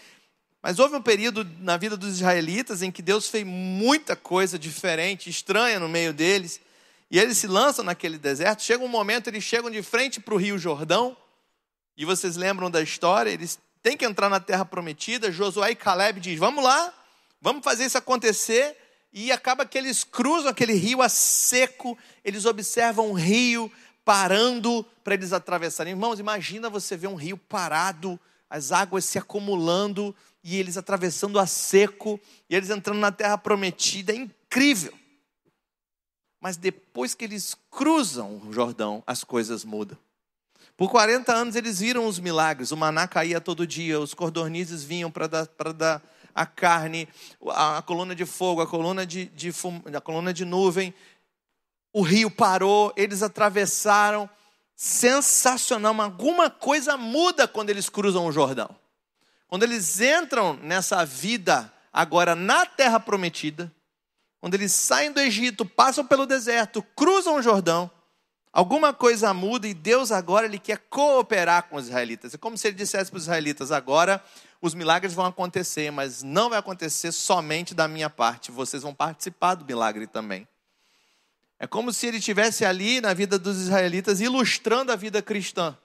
[0.62, 5.30] Mas houve um período na vida dos israelitas em que Deus fez muita coisa diferente,
[5.30, 6.60] estranha no meio deles.
[7.10, 8.64] E eles se lançam naquele deserto.
[8.64, 11.16] Chega um momento, eles chegam de frente para o Rio Jordão.
[11.96, 13.30] E vocês lembram da história?
[13.30, 15.32] Eles têm que entrar na terra prometida.
[15.32, 16.94] Josué e Caleb dizem: Vamos lá,
[17.42, 18.76] vamos fazer isso acontecer.
[19.14, 21.98] E acaba que eles cruzam aquele rio a seco.
[22.24, 23.72] Eles observam um rio
[24.04, 25.94] parando para eles atravessarem.
[25.94, 31.48] Irmãos, imagina você ver um rio parado, as águas se acumulando e eles atravessando a
[31.48, 34.14] seco e eles entrando na terra prometida.
[34.14, 34.94] É incrível.
[36.40, 39.98] Mas depois que eles cruzam o Jordão, as coisas mudam.
[40.76, 42.72] Por 40 anos eles viram os milagres.
[42.72, 46.04] O maná caía todo dia, os cordornizes vinham para dar, dar
[46.36, 47.10] a carne,
[47.48, 50.94] a, a, coluna de fogo, a coluna de, de fum, a coluna de nuvem.
[51.92, 54.30] O rio parou, eles atravessaram
[54.76, 56.00] sensacional.
[56.00, 58.70] Alguma coisa muda quando eles cruzam o Jordão.
[59.48, 63.74] Quando eles entram nessa vida agora na terra prometida,
[64.40, 67.90] quando eles saem do Egito, passam pelo deserto, cruzam o Jordão,
[68.54, 72.34] alguma coisa muda e Deus agora ele quer cooperar com os israelitas.
[72.34, 74.24] É como se ele dissesse para os israelitas: agora
[74.62, 79.56] os milagres vão acontecer, mas não vai acontecer somente da minha parte, vocês vão participar
[79.56, 80.48] do milagre também.
[81.60, 85.76] É como se ele estivesse ali na vida dos israelitas, ilustrando a vida cristã.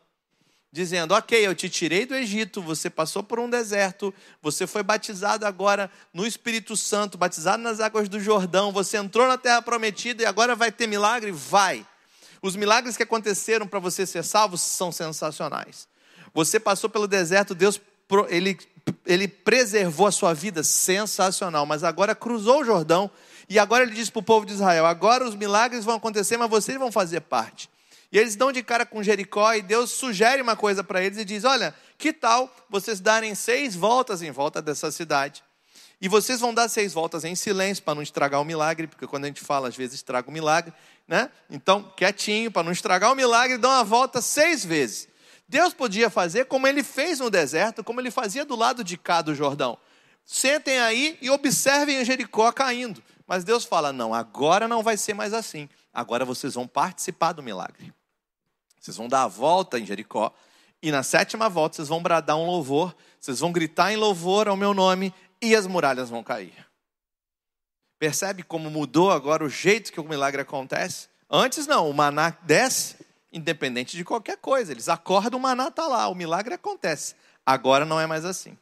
[0.75, 5.45] Dizendo, ok, eu te tirei do Egito, você passou por um deserto, você foi batizado
[5.45, 10.27] agora no Espírito Santo, batizado nas águas do Jordão, você entrou na terra prometida e
[10.27, 11.31] agora vai ter milagre?
[11.31, 11.87] Vai.
[12.41, 15.87] Os milagres que aconteceram para você ser salvo são sensacionais.
[16.33, 17.79] Você passou pelo deserto, Deus
[18.31, 18.59] ele,
[19.05, 23.11] ele preservou a sua vida, sensacional, mas agora cruzou o Jordão
[23.47, 26.49] e agora ele diz para o povo de Israel: agora os milagres vão acontecer, mas
[26.49, 27.71] vocês vão fazer parte.
[28.13, 31.25] E eles dão de cara com Jericó e Deus sugere uma coisa para eles e
[31.25, 35.43] diz: Olha, que tal vocês darem seis voltas em volta dessa cidade?
[35.99, 39.25] E vocês vão dar seis voltas em silêncio para não estragar o milagre, porque quando
[39.25, 40.75] a gente fala, às vezes estraga o milagre,
[41.09, 41.31] né?
[41.49, 45.09] Então, quietinho, para não estragar o milagre, dão uma volta seis vezes.
[45.49, 49.23] Deus podia fazer como ele fez no deserto, como ele fazia do lado de cá
[49.23, 49.79] do Jordão.
[50.25, 53.03] Sentem aí e observem Jericó caindo.
[53.27, 55.69] Mas Deus fala: não, agora não vai ser mais assim.
[55.95, 57.93] Agora vocês vão participar do milagre.
[58.83, 60.35] Vocês vão dar a volta em Jericó.
[60.83, 62.95] E na sétima volta vocês vão bradar um louvor.
[63.21, 65.15] Vocês vão gritar em louvor ao meu nome.
[65.41, 66.67] E as muralhas vão cair.
[67.97, 71.09] Percebe como mudou agora o jeito que o milagre acontece?
[71.31, 72.97] Antes não, o maná desce,
[73.33, 74.73] independente de qualquer coisa.
[74.73, 77.15] Eles acordam, o maná está lá, o milagre acontece.
[77.47, 78.59] Agora não é mais assim.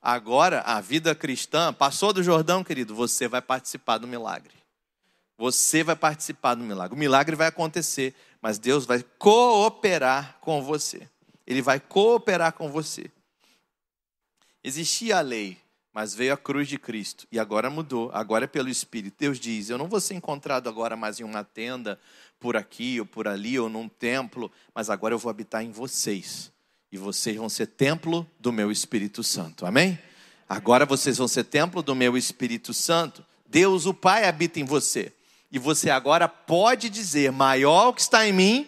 [0.00, 4.54] Agora, a vida cristã passou do Jordão, querido, você vai participar do milagre.
[5.38, 6.94] Você vai participar do milagre.
[6.94, 11.08] O milagre vai acontecer, mas Deus vai cooperar com você.
[11.46, 13.10] Ele vai cooperar com você.
[14.64, 15.58] Existia a lei,
[15.92, 18.10] mas veio a cruz de Cristo e agora mudou.
[18.12, 19.16] Agora é pelo Espírito.
[19.18, 22.00] Deus diz: Eu não vou ser encontrado agora mais em uma tenda,
[22.40, 26.50] por aqui ou por ali, ou num templo, mas agora eu vou habitar em vocês
[26.90, 29.66] e vocês vão ser templo do meu Espírito Santo.
[29.66, 29.98] Amém?
[30.48, 33.24] Agora vocês vão ser templo do meu Espírito Santo.
[33.46, 35.12] Deus, o Pai, habita em você.
[35.50, 38.66] E você agora pode dizer: maior o que está em mim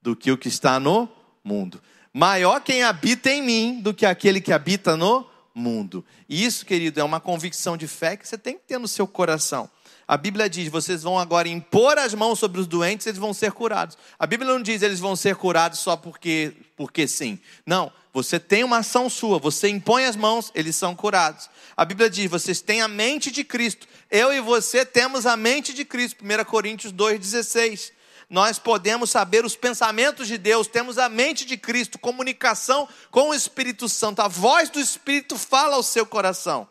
[0.00, 1.08] do que o que está no
[1.44, 1.80] mundo.
[2.12, 6.04] Maior quem habita em mim do que aquele que habita no mundo.
[6.28, 9.06] E isso, querido, é uma convicção de fé que você tem que ter no seu
[9.06, 9.70] coração.
[10.06, 13.52] A Bíblia diz: vocês vão agora impor as mãos sobre os doentes, eles vão ser
[13.52, 13.96] curados.
[14.18, 17.38] A Bíblia não diz eles vão ser curados só porque, porque sim.
[17.64, 21.48] Não, você tem uma ação sua, você impõe as mãos, eles são curados.
[21.76, 23.86] A Bíblia diz: vocês têm a mente de Cristo.
[24.10, 26.24] Eu e você temos a mente de Cristo.
[26.24, 27.92] 1 Coríntios 2,16.
[28.28, 33.34] Nós podemos saber os pensamentos de Deus, temos a mente de Cristo, comunicação com o
[33.34, 34.22] Espírito Santo.
[34.22, 36.68] A voz do Espírito fala ao seu coração.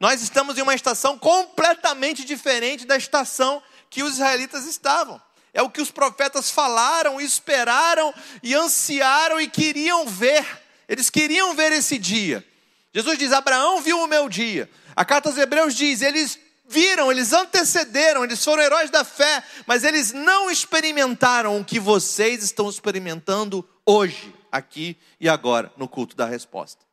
[0.00, 5.22] Nós estamos em uma estação completamente diferente da estação que os israelitas estavam.
[5.54, 10.44] É o que os profetas falaram, esperaram e ansiaram e queriam ver.
[10.88, 12.44] Eles queriam ver esse dia.
[12.92, 14.68] Jesus diz: Abraão viu o meu dia.
[14.96, 19.84] A carta aos Hebreus diz: eles viram, eles antecederam, eles foram heróis da fé, mas
[19.84, 26.26] eles não experimentaram o que vocês estão experimentando hoje, aqui e agora, no culto da
[26.26, 26.84] resposta.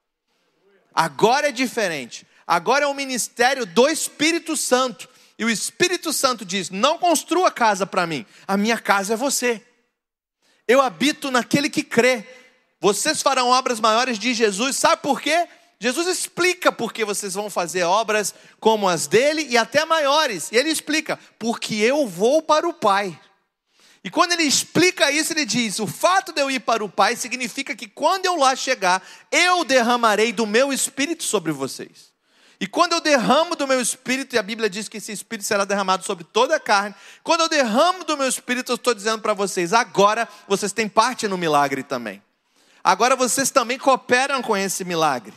[0.93, 2.27] Agora é diferente.
[2.45, 5.07] Agora é o ministério do Espírito Santo.
[5.41, 9.59] E o Espírito Santo diz: Não construa casa para mim, a minha casa é você.
[10.67, 12.23] Eu habito naquele que crê.
[12.79, 15.47] Vocês farão obras maiores de Jesus, sabe por quê?
[15.79, 20.51] Jesus explica por que vocês vão fazer obras como as dele e até maiores.
[20.51, 23.19] E ele explica: porque eu vou para o Pai.
[24.03, 27.15] E quando ele explica isso, ele diz: o fato de eu ir para o Pai
[27.15, 32.10] significa que quando eu lá chegar, eu derramarei do meu espírito sobre vocês.
[32.61, 35.65] E quando eu derramo do meu espírito, e a Bíblia diz que esse espírito será
[35.65, 36.93] derramado sobre toda a carne,
[37.23, 41.27] quando eu derramo do meu espírito, eu estou dizendo para vocês, agora vocês têm parte
[41.27, 42.21] no milagre também.
[42.83, 45.33] Agora vocês também cooperam com esse milagre.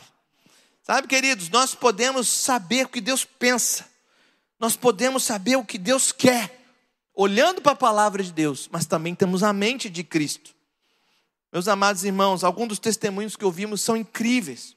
[0.83, 3.89] Sabe, queridos, nós podemos saber o que Deus pensa,
[4.59, 6.63] nós podemos saber o que Deus quer,
[7.15, 10.53] olhando para a palavra de Deus, mas também temos a mente de Cristo.
[11.51, 14.75] Meus amados irmãos, alguns dos testemunhos que ouvimos são incríveis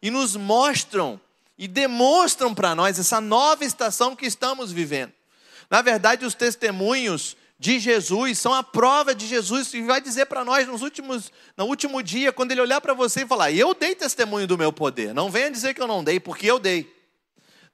[0.00, 1.20] e nos mostram
[1.60, 5.12] e demonstram para nós essa nova estação que estamos vivendo.
[5.68, 10.42] Na verdade, os testemunhos de Jesus são a prova de Jesus e vai dizer para
[10.42, 13.94] nós nos últimos, no último dia, quando ele olhar para você e falar: "Eu dei
[13.94, 15.12] testemunho do meu poder".
[15.12, 16.90] Não venha dizer que eu não dei, porque eu dei.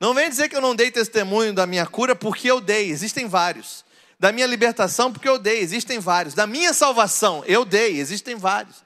[0.01, 2.91] Não venha dizer que eu não dei testemunho da minha cura, porque eu dei.
[2.91, 3.85] Existem vários.
[4.19, 6.35] Da minha libertação, porque eu dei, existem vários.
[6.35, 8.86] Da minha salvação, eu dei, existem vários.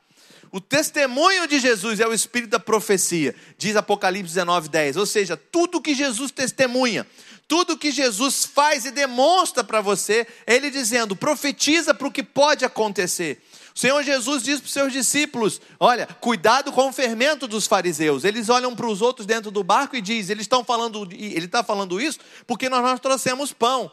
[0.53, 4.97] O testemunho de Jesus é o espírito da profecia, diz Apocalipse 19, 10.
[4.97, 7.07] Ou seja, tudo que Jesus testemunha,
[7.47, 12.65] tudo que Jesus faz e demonstra para você, ele dizendo, profetiza para o que pode
[12.65, 13.41] acontecer.
[13.75, 18.25] O Senhor Jesus diz para os seus discípulos: Olha, cuidado com o fermento dos fariseus.
[18.25, 21.63] Eles olham para os outros dentro do barco e diz: Eles estão falando, ele está
[21.63, 23.91] falando isso porque nós, nós trouxemos pão.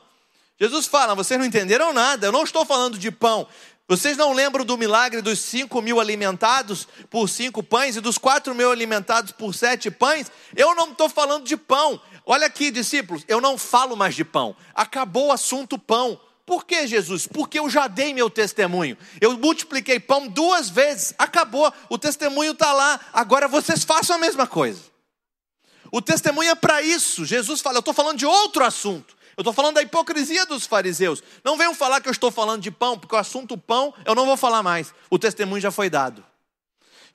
[0.60, 3.48] Jesus fala: Vocês não entenderam nada, eu não estou falando de pão.
[3.88, 8.54] Vocês não lembram do milagre dos cinco mil alimentados por cinco pães e dos quatro
[8.54, 10.30] mil alimentados por sete pães?
[10.56, 12.02] Eu não estou falando de pão.
[12.26, 14.54] Olha aqui, discípulos, eu não falo mais de pão.
[14.76, 16.20] Acabou o assunto pão.
[16.46, 17.28] Por que, Jesus?
[17.28, 18.98] Porque eu já dei meu testemunho.
[19.22, 21.14] Eu multipliquei pão duas vezes.
[21.18, 21.72] Acabou.
[21.90, 23.00] O testemunho está lá.
[23.14, 24.82] Agora vocês façam a mesma coisa.
[25.92, 27.26] O testemunho é para isso.
[27.26, 29.17] Jesus fala, eu estou falando de outro assunto.
[29.38, 31.22] Eu estou falando da hipocrisia dos fariseus.
[31.44, 34.26] Não venham falar que eu estou falando de pão, porque o assunto pão eu não
[34.26, 34.92] vou falar mais.
[35.12, 36.26] O testemunho já foi dado.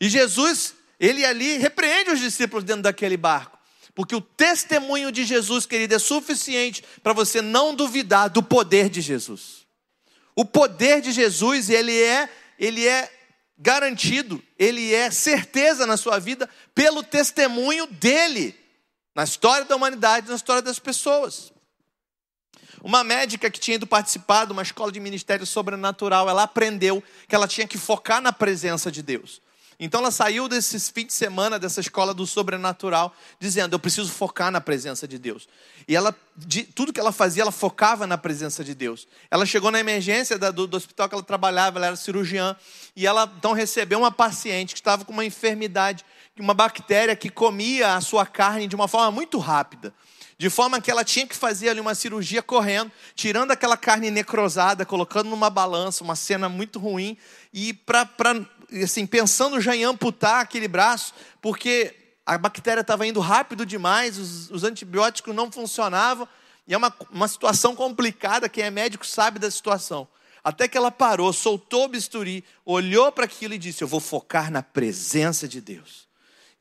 [0.01, 3.59] E Jesus, ele ali repreende os discípulos dentro daquele barco.
[3.93, 9.01] Porque o testemunho de Jesus, querido, é suficiente para você não duvidar do poder de
[9.01, 9.67] Jesus.
[10.35, 13.13] O poder de Jesus, ele é, ele é
[13.59, 18.59] garantido, ele é certeza na sua vida pelo testemunho dele
[19.15, 21.52] na história da humanidade, na história das pessoas.
[22.83, 27.35] Uma médica que tinha ido participar de uma escola de ministério sobrenatural, ela aprendeu que
[27.35, 29.41] ela tinha que focar na presença de Deus.
[29.79, 34.51] Então ela saiu desses fim de semana dessa escola do sobrenatural, dizendo: Eu preciso focar
[34.51, 35.49] na presença de Deus.
[35.89, 39.07] E ela, de, tudo que ela fazia, ela focava na presença de Deus.
[39.31, 42.57] Ela chegou na emergência da, do, do, hospital que ela trabalhava, ela era cirurgiã,
[42.95, 46.05] e ela então recebeu uma paciente que estava com uma enfermidade,
[46.39, 49.93] uma bactéria que comia a sua carne de uma forma muito rápida.
[50.43, 54.85] De forma que ela tinha que fazer ali uma cirurgia correndo, tirando aquela carne necrosada,
[54.85, 57.17] colocando numa balança, uma cena muito ruim,
[57.55, 58.11] e para
[58.83, 61.95] assim, pensando já em amputar aquele braço, porque
[62.27, 66.27] a bactéria estava indo rápido demais, os, os, antibióticos não funcionavam,
[66.67, 70.09] e é uma, uma situação complicada, quem é médico sabe da situação.
[70.43, 74.51] Até que ela parou, soltou o bisturi, olhou para aquilo e disse: Eu vou focar
[74.51, 76.11] na presença de Deus.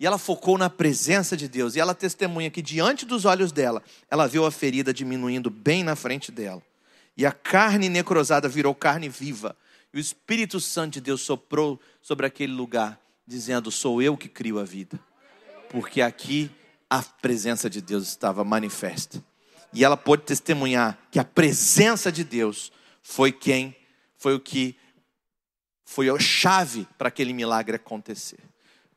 [0.02, 3.84] E ela focou na presença de Deus, e ela testemunha que diante dos olhos dela,
[4.10, 6.60] ela viu a ferida diminuindo bem na frente dela.
[7.16, 9.56] E a carne necrosada virou carne viva.
[9.94, 14.58] E o Espírito Santo de Deus soprou sobre aquele lugar, dizendo: Sou eu que crio
[14.58, 15.00] a vida.
[15.70, 16.50] Porque aqui
[16.90, 19.24] a presença de Deus estava manifesta.
[19.72, 22.72] E ela pôde testemunhar que a presença de Deus
[23.04, 23.76] foi quem,
[24.18, 24.76] foi o que,
[25.86, 28.51] foi a chave para aquele milagre acontecer.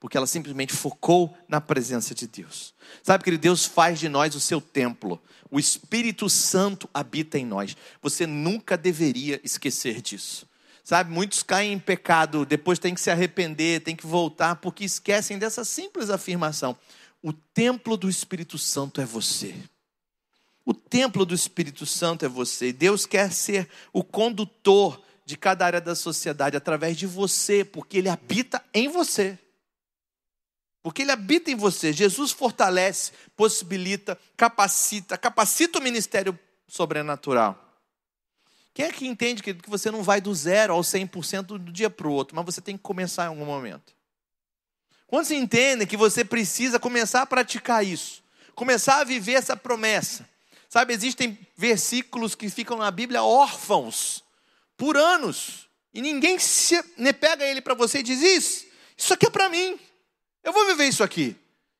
[0.05, 2.75] Porque ela simplesmente focou na presença de Deus.
[3.03, 5.19] Sabe que Deus faz de nós o seu templo.
[5.51, 7.75] O Espírito Santo habita em nós.
[8.03, 10.47] Você nunca deveria esquecer disso.
[10.85, 15.39] Sabe, muitos caem em pecado, depois tem que se arrepender, tem que voltar, porque esquecem
[15.39, 16.77] dessa simples afirmação:
[17.23, 19.55] o templo do Espírito Santo é você.
[20.67, 22.75] O templo do Espírito Santo é você.
[22.75, 28.11] Deus quer ser o condutor de cada área da sociedade através de você, porque Ele
[28.11, 29.39] habita em você.
[30.85, 31.95] Porque Ele habita em você.
[31.95, 37.59] Jesus fortalece, possibilita, capacita, capacita o ministério sobrenatural.
[38.75, 42.07] Quem é que entende que você não vai do zero ao 100% do dia para
[42.07, 43.95] o outro, mas você tem que começar em algum momento?
[45.07, 48.23] Quando você entende que você precisa começar a praticar isso,
[48.55, 50.29] começar a viver essa promessa?
[50.69, 54.23] Sabe, existem versículos que ficam na Bíblia órfãos
[54.77, 56.83] por anos, e ninguém se,
[57.19, 58.67] pega ele para você e diz: Isso,
[58.99, 59.79] isso aqui é para mim,
[60.45, 61.37] eu vou viver isso aqui.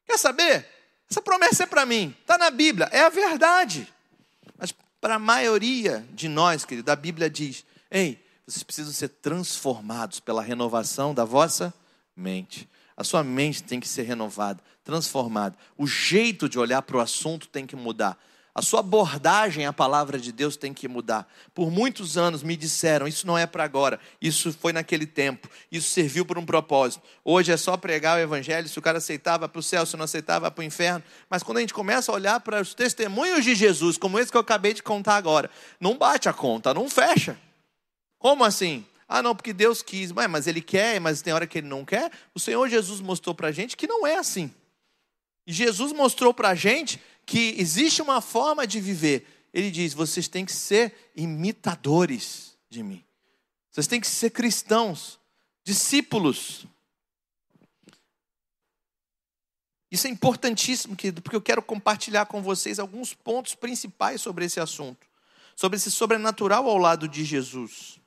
[0.07, 0.67] Quer saber?
[1.09, 3.93] Essa promessa é para mim, está na Bíblia, é a verdade.
[4.59, 10.19] Mas para a maioria de nós, querido, a Bíblia diz: ei, vocês precisam ser transformados
[10.19, 11.73] pela renovação da vossa
[12.17, 12.69] mente.
[12.97, 15.57] A sua mente tem que ser renovada, transformada.
[15.77, 18.19] O jeito de olhar para o assunto tem que mudar.
[18.55, 21.29] A sua abordagem à palavra de Deus tem que mudar.
[21.53, 25.91] Por muitos anos me disseram: isso não é para agora, isso foi naquele tempo, isso
[25.91, 27.03] serviu por um propósito.
[27.25, 30.05] Hoje é só pregar o evangelho, se o cara aceitava para o céu, se não
[30.05, 31.03] aceitava para o inferno.
[31.29, 34.37] Mas quando a gente começa a olhar para os testemunhos de Jesus, como esse que
[34.37, 35.51] eu acabei de contar agora,
[35.81, 37.37] não bate a conta, não fecha.
[38.21, 38.87] Como assim?
[39.09, 42.11] Ah, não, porque Deus quis, mas Ele quer, mas tem hora que Ele não quer.
[42.33, 44.55] O Senhor Jesus mostrou para a gente que não é assim.
[45.47, 49.27] E Jesus mostrou para a gente que existe uma forma de viver.
[49.53, 53.05] Ele diz: vocês têm que ser imitadores de mim.
[53.71, 55.19] Vocês têm que ser cristãos,
[55.65, 56.67] discípulos.
[59.91, 64.59] Isso é importantíssimo, querido, porque eu quero compartilhar com vocês alguns pontos principais sobre esse
[64.59, 65.07] assunto.
[65.57, 68.01] sobre esse sobrenatural ao lado de Jesus.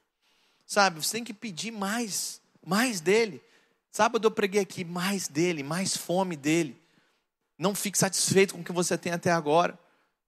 [0.65, 3.41] Sabe, você tem que pedir mais, mais dele.
[3.89, 6.77] Sábado eu preguei aqui, mais dele, mais fome dele.
[7.57, 9.77] Não fique satisfeito com o que você tem até agora.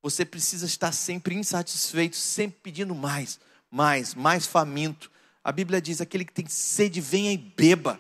[0.02, 5.12] Você precisa estar sempre insatisfeito, sempre pedindo mais, mais, mais faminto.
[5.44, 8.00] A Bíblia diz: aquele que tem sede, venha e beba.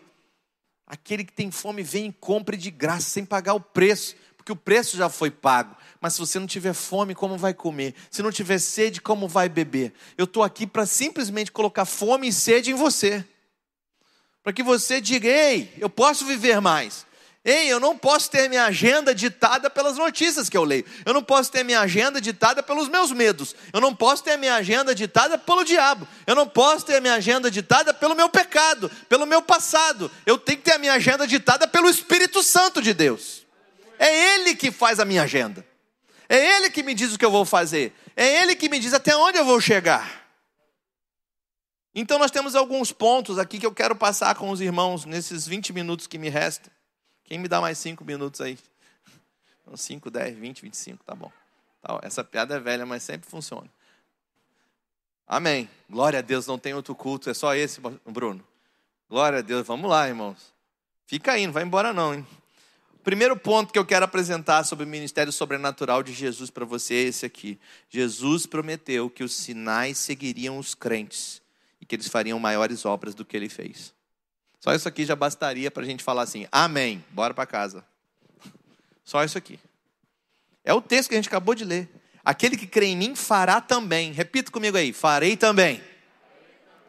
[0.87, 4.55] Aquele que tem fome, venha e compre de graça, sem pagar o preço, porque o
[4.55, 5.75] preço já foi pago.
[6.01, 7.93] Mas se você não tiver fome, como vai comer?
[8.09, 9.93] Se não tiver sede, como vai beber?
[10.17, 13.23] Eu estou aqui para simplesmente colocar fome e sede em você.
[14.41, 17.05] Para que você diga: ei, eu posso viver mais.
[17.43, 20.85] Ei, eu não posso ter minha agenda ditada pelas notícias que eu leio.
[21.05, 23.55] Eu não posso ter minha agenda ditada pelos meus medos.
[23.71, 26.05] Eu não posso ter minha agenda ditada pelo diabo.
[26.27, 30.11] Eu não posso ter minha agenda ditada pelo meu pecado, pelo meu passado.
[30.25, 33.45] Eu tenho que ter a minha agenda ditada pelo Espírito Santo de Deus.
[33.97, 35.65] É Ele que faz a minha agenda.
[36.27, 37.93] É Ele que me diz o que eu vou fazer.
[38.17, 40.27] É Ele que me diz até onde eu vou chegar.
[41.95, 45.71] Então nós temos alguns pontos aqui que eu quero passar com os irmãos nesses 20
[45.71, 46.71] minutos que me restam.
[47.29, 48.57] Quem me dá mais cinco minutos aí?
[49.75, 51.31] 5, 10, 20, 25, tá bom.
[52.01, 53.69] Essa piada é velha, mas sempre funciona.
[55.27, 55.69] Amém.
[55.87, 58.43] Glória a Deus, não tem outro culto, é só esse, Bruno.
[59.07, 60.51] Glória a Deus, vamos lá, irmãos.
[61.05, 62.25] Fica aí, não vai embora não, hein?
[63.03, 67.01] Primeiro ponto que eu quero apresentar sobre o ministério sobrenatural de Jesus para você é
[67.03, 67.59] esse aqui.
[67.91, 71.43] Jesus prometeu que os sinais seguiriam os crentes
[71.79, 73.93] e que eles fariam maiores obras do que ele fez.
[74.59, 77.83] Só isso aqui já bastaria para a gente falar assim: Amém, bora para casa.
[79.03, 79.59] Só isso aqui.
[80.63, 81.89] É o texto que a gente acabou de ler.
[82.23, 84.11] Aquele que crê em mim fará também.
[84.11, 85.81] Repita comigo aí: farei também.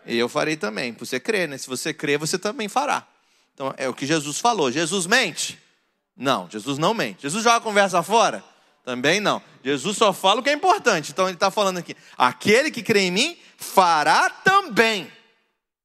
[0.04, 0.92] E eu farei também.
[0.98, 1.56] Você crê, né?
[1.56, 3.06] Se você crê, você também fará.
[3.54, 4.72] Então é o que Jesus falou.
[4.72, 5.58] Jesus mente?
[6.16, 7.22] Não, Jesus não mente.
[7.22, 8.42] Jesus joga a conversa fora?
[8.84, 9.40] Também não.
[9.62, 11.12] Jesus só fala o que é importante.
[11.12, 15.10] Então ele está falando aqui: aquele que crê em mim fará também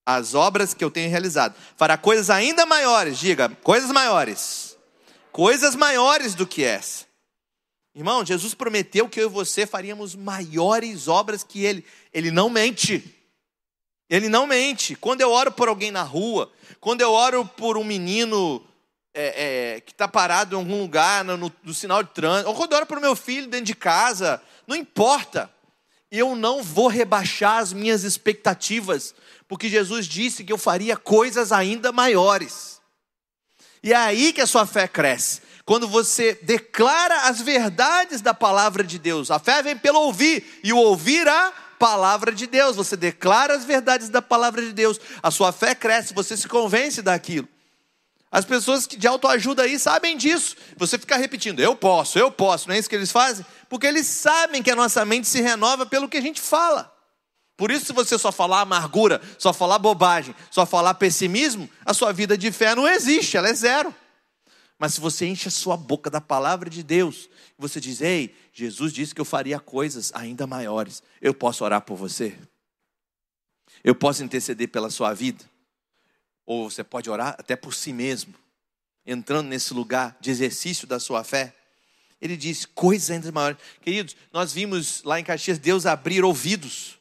[0.05, 1.55] as obras que eu tenho realizado.
[1.75, 4.77] Fará coisas ainda maiores, diga, coisas maiores.
[5.31, 7.05] Coisas maiores do que essa.
[7.93, 11.85] Irmão, Jesus prometeu que eu e você faríamos maiores obras que ele.
[12.13, 13.03] Ele não mente.
[14.09, 14.95] Ele não mente.
[14.95, 18.65] Quando eu oro por alguém na rua, quando eu oro por um menino
[19.13, 22.55] é, é, que está parado em algum lugar, no, no, no sinal de trânsito, ou
[22.55, 25.49] quando eu oro por meu filho dentro de casa, não importa.
[26.11, 29.15] Eu não vou rebaixar as minhas expectativas
[29.47, 32.81] porque Jesus disse que eu faria coisas ainda maiores.
[33.83, 35.41] E é aí que a sua fé cresce.
[35.63, 39.31] Quando você declara as verdades da palavra de Deus.
[39.31, 42.75] A fé vem pelo ouvir, e o ouvir a palavra de Deus.
[42.75, 44.99] Você declara as verdades da palavra de Deus.
[45.21, 47.47] A sua fé cresce, você se convence daquilo.
[48.31, 50.55] As pessoas de autoajuda aí sabem disso.
[50.77, 53.45] Você fica repetindo, eu posso, eu posso, não é isso que eles fazem?
[53.69, 56.94] Porque eles sabem que a nossa mente se renova pelo que a gente fala.
[57.57, 62.11] Por isso, se você só falar amargura, só falar bobagem, só falar pessimismo, a sua
[62.11, 63.95] vida de fé não existe, ela é zero.
[64.77, 68.91] Mas se você enche a sua boca da palavra de Deus, você diz: Ei, Jesus
[68.91, 72.37] disse que eu faria coisas ainda maiores, eu posso orar por você?
[73.81, 75.43] Eu posso interceder pela sua vida?
[76.45, 78.33] Ou você pode orar até por si mesmo,
[79.05, 81.55] entrando nesse lugar de exercício da sua fé.
[82.21, 83.57] Ele diz coisas ainda maiores.
[83.81, 86.97] Queridos, nós vimos lá em Caxias Deus abrir ouvidos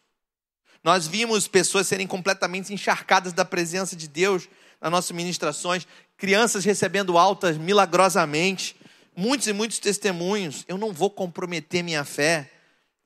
[0.85, 4.47] nós vimos pessoas serem completamente encharcadas da presença de Deus
[4.78, 5.87] nas nossas ministrações,
[6.18, 8.76] crianças recebendo altas milagrosamente,
[9.16, 10.62] muitos e muitos testemunhos.
[10.68, 12.51] Eu não vou comprometer minha fé,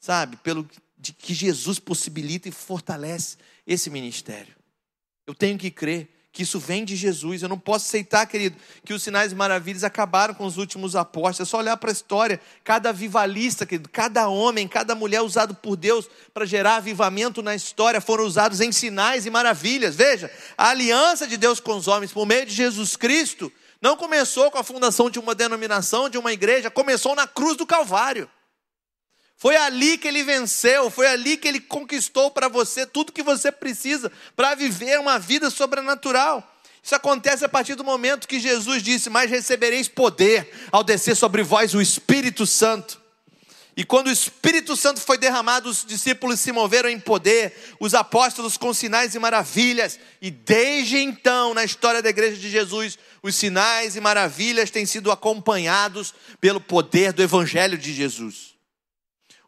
[0.01, 0.69] sabe, pelo
[0.99, 4.57] de que Jesus possibilita e fortalece esse ministério.
[5.25, 6.09] Eu tenho que crer
[6.39, 7.43] que isso vem de Jesus.
[7.43, 11.41] Eu não posso aceitar, querido, que os sinais e maravilhas acabaram com os últimos apóstolos.
[11.41, 12.41] É só olhar para a história.
[12.63, 18.01] Cada avivalista, querido, cada homem, cada mulher usado por Deus para gerar avivamento na história
[18.01, 19.97] foram usados em sinais e maravilhas.
[19.97, 23.51] Veja, a aliança de Deus com os homens por meio de Jesus Cristo
[23.83, 27.67] não começou com a fundação de uma denominação, de uma igreja, começou na cruz do
[27.67, 28.31] Calvário.
[29.39, 33.53] Foi ali que ele venceu, foi ali que ele conquistou para você tudo que você
[33.53, 36.57] precisa para viver uma vida sobrenatural.
[36.83, 41.45] Isso acontece a partir do momento que Jesus disse: Mas recebereis poder ao descer sobre
[41.45, 43.01] vós o Espírito Santo.
[43.77, 48.57] E quando o Espírito Santo foi derramado, os discípulos se moveram em poder, os apóstolos
[48.57, 53.95] com sinais e maravilhas, e desde então, na história da igreja de Jesus, os sinais
[53.95, 58.48] e maravilhas têm sido acompanhados pelo poder do Evangelho de Jesus.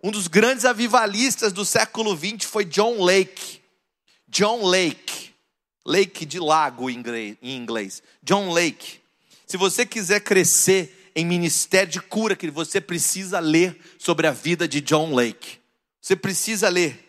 [0.02, 3.60] Um dos grandes avivalistas do século XX foi John Lake.
[4.28, 5.30] John Lake.
[5.84, 7.02] Lake de lago em
[7.42, 8.02] inglês.
[8.22, 9.00] John Lake.
[9.46, 14.66] Se você quiser crescer em ministério de cura, que você precisa ler sobre a vida
[14.66, 15.58] de John Lake.
[16.00, 17.06] Você precisa ler.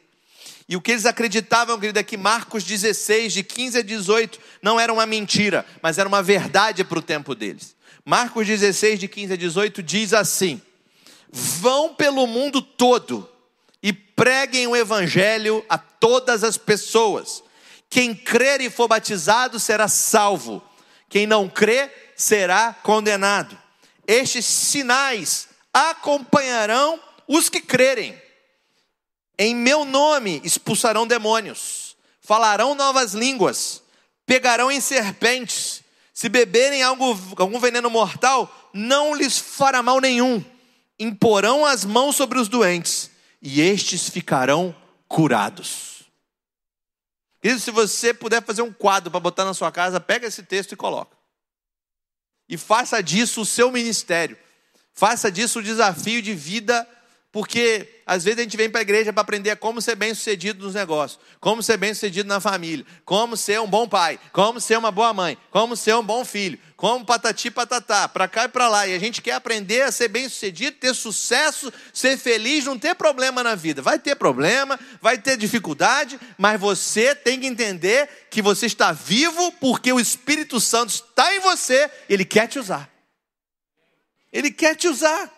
[0.68, 4.80] E o que eles acreditavam, querido, é que Marcos 16, de 15 a 18, não
[4.80, 7.76] era uma mentira, mas era uma verdade para o tempo deles.
[8.06, 10.62] Marcos 16, de 15 a 18, diz assim:
[11.32, 13.30] Vão pelo mundo todo
[13.82, 17.44] e preguem o evangelho a todas as pessoas.
[17.90, 20.62] Quem crer e for batizado será salvo,
[21.10, 23.58] quem não crer será condenado.
[24.08, 28.20] Estes sinais acompanharão os que crerem.
[29.38, 33.82] Em meu nome expulsarão demônios, falarão novas línguas,
[34.26, 35.82] pegarão em serpentes,
[36.14, 40.44] se beberem algo, algum veneno mortal, não lhes fará mal nenhum.
[41.02, 43.10] Imporão as mãos sobre os doentes,
[43.42, 44.76] e estes ficarão
[45.08, 46.04] curados.
[47.42, 50.74] Querido, se você puder fazer um quadro para botar na sua casa, pega esse texto
[50.74, 51.18] e coloca.
[52.48, 54.38] E faça disso o seu ministério.
[54.94, 56.88] Faça disso o desafio de vida
[57.32, 60.66] porque às vezes a gente vem para a igreja para aprender como ser bem sucedido
[60.66, 64.78] nos negócios, como ser bem sucedido na família, como ser um bom pai, como ser
[64.78, 68.68] uma boa mãe, como ser um bom filho, como patati patatá, para cá e para
[68.68, 68.88] lá.
[68.88, 72.96] E a gente quer aprender a ser bem sucedido, ter sucesso, ser feliz, não ter
[72.96, 73.84] problema na vida.
[73.84, 79.52] Vai ter problema, vai ter dificuldade, mas você tem que entender que você está vivo
[79.60, 82.90] porque o Espírito Santo está em você, ele quer te usar.
[84.34, 85.32] Ele quer te usar.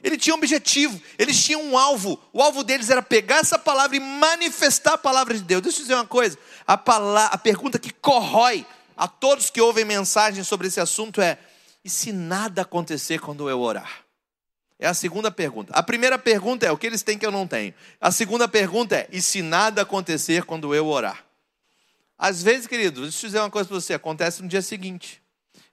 [0.00, 2.22] Ele tinha um objetivo, eles tinham um alvo.
[2.32, 5.60] O alvo deles era pegar essa palavra e manifestar a palavra de Deus.
[5.60, 8.64] Deixa eu dizer uma coisa: a, palavra, a pergunta que corrói
[8.98, 11.38] a todos que ouvem mensagens sobre esse assunto é:
[11.84, 14.04] e se nada acontecer quando eu orar?
[14.76, 15.72] É a segunda pergunta.
[15.72, 17.72] A primeira pergunta é: o que eles têm que eu não tenho?
[18.00, 21.24] A segunda pergunta é: e se nada acontecer quando eu orar?
[22.18, 25.22] Às vezes, querido, deixa eu dizer uma coisa para você: acontece no dia seguinte.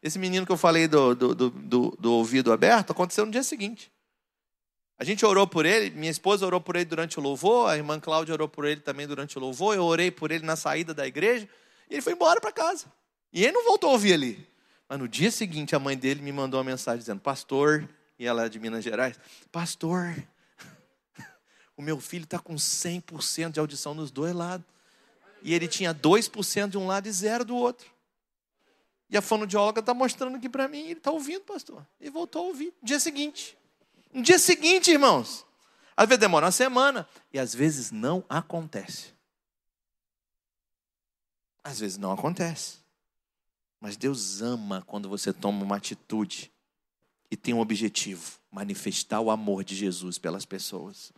[0.04, 3.92] Esse menino que eu falei do, do, do, do ouvido aberto aconteceu no dia seguinte.
[5.00, 8.00] A gente orou por ele, minha esposa orou por ele durante o louvor, a irmã
[8.00, 11.06] Cláudia orou por ele também durante o louvor, eu orei por ele na saída da
[11.06, 11.50] igreja,
[11.90, 12.86] e ele foi embora para casa.
[13.36, 14.50] E ele não voltou a ouvir ali.
[14.88, 18.46] Mas no dia seguinte, a mãe dele me mandou uma mensagem dizendo: Pastor, e ela
[18.46, 19.20] é de Minas Gerais,
[19.52, 20.16] Pastor,
[21.76, 24.66] o meu filho está com 100% de audição nos dois lados.
[25.44, 27.88] E ele tinha 2% de um lado e zero do outro.
[29.10, 31.86] E a fonoaudióloga está mostrando aqui para mim, ele está ouvindo, pastor.
[32.00, 32.74] E voltou a ouvir.
[32.82, 33.56] Dia seguinte.
[34.14, 35.46] No dia seguinte, irmãos.
[35.96, 39.14] Às vezes demora uma semana e às vezes não acontece.
[41.64, 42.85] Às vezes não acontece.
[43.86, 46.52] Mas Deus ama quando você toma uma atitude
[47.30, 51.14] e tem um objetivo: manifestar o amor de Jesus pelas pessoas.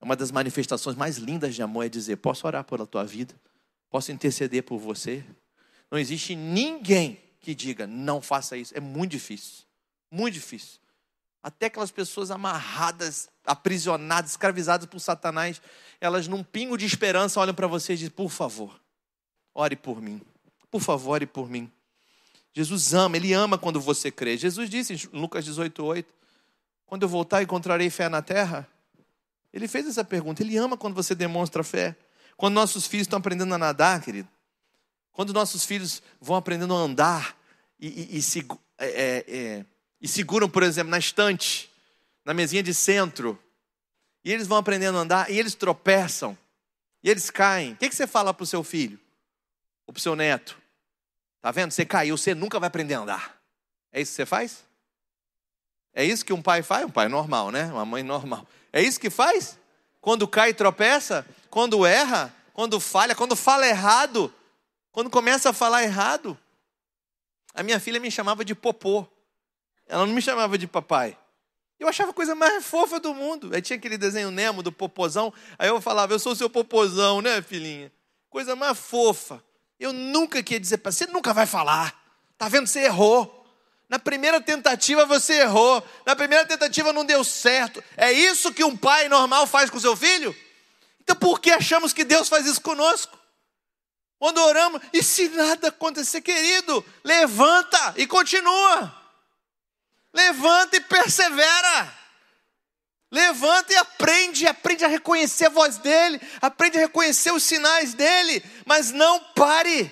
[0.00, 3.38] Uma das manifestações mais lindas de amor é dizer: Posso orar pela tua vida?
[3.90, 5.22] Posso interceder por você?
[5.90, 8.74] Não existe ninguém que diga: Não faça isso.
[8.74, 9.66] É muito difícil.
[10.10, 10.80] Muito difícil.
[11.42, 15.60] Até aquelas pessoas amarradas, aprisionadas, escravizadas por Satanás,
[16.00, 18.80] elas num pingo de esperança olham para você e dizem: Por favor,
[19.54, 20.18] ore por mim.
[20.70, 21.70] Por favor, ore por mim.
[22.52, 24.36] Jesus ama, Ele ama quando você crê.
[24.36, 26.14] Jesus disse em Lucas 18, 8:
[26.86, 28.68] Quando eu voltar, encontrarei fé na terra?
[29.52, 30.42] Ele fez essa pergunta.
[30.42, 31.96] Ele ama quando você demonstra fé.
[32.36, 34.28] Quando nossos filhos estão aprendendo a nadar, querido.
[35.12, 37.36] Quando nossos filhos vão aprendendo a andar
[37.80, 38.46] e, e, e se,
[38.78, 39.64] é, é, é
[40.00, 41.70] e seguram, por exemplo, na estante,
[42.24, 43.38] na mesinha de centro,
[44.24, 46.36] e eles vão aprendendo a andar, e eles tropeçam,
[47.02, 47.72] e eles caem.
[47.72, 48.98] O que, você fala para o seu filho?
[49.88, 50.60] Ou para o seu neto?
[51.40, 51.70] Tá vendo?
[51.70, 53.40] Você caiu, você nunca vai aprender a andar.
[53.90, 54.64] É isso que você faz?
[55.94, 56.84] É isso que um pai faz?
[56.84, 57.64] Um pai normal, né?
[57.72, 58.46] Uma mãe normal.
[58.70, 59.58] É isso que faz?
[59.98, 61.26] Quando cai e tropeça?
[61.48, 62.32] Quando erra?
[62.52, 63.14] Quando falha?
[63.14, 64.32] Quando fala errado?
[64.92, 66.38] Quando começa a falar errado?
[67.54, 69.06] A minha filha me chamava de popô.
[69.86, 71.16] Ela não me chamava de papai.
[71.80, 73.54] Eu achava a coisa mais fofa do mundo.
[73.54, 75.32] Aí tinha aquele desenho Nemo do popozão.
[75.58, 77.90] Aí eu falava, eu sou seu popozão, né, filhinha?
[78.28, 79.42] Coisa mais fofa.
[79.78, 81.94] Eu nunca queria dizer para você, nunca vai falar.
[82.36, 82.66] Tá vendo?
[82.66, 83.34] Você errou.
[83.88, 85.86] Na primeira tentativa você errou.
[86.04, 87.82] Na primeira tentativa não deu certo.
[87.96, 90.36] É isso que um pai normal faz com seu filho?
[91.00, 93.18] Então por que achamos que Deus faz isso conosco?
[94.18, 98.94] Quando oramos, e se nada acontecer, querido, levanta e continua.
[100.12, 101.97] Levanta e persevera.
[103.10, 108.42] Levanta e aprende, aprende a reconhecer a voz dele, aprende a reconhecer os sinais dele,
[108.66, 109.90] mas não pare.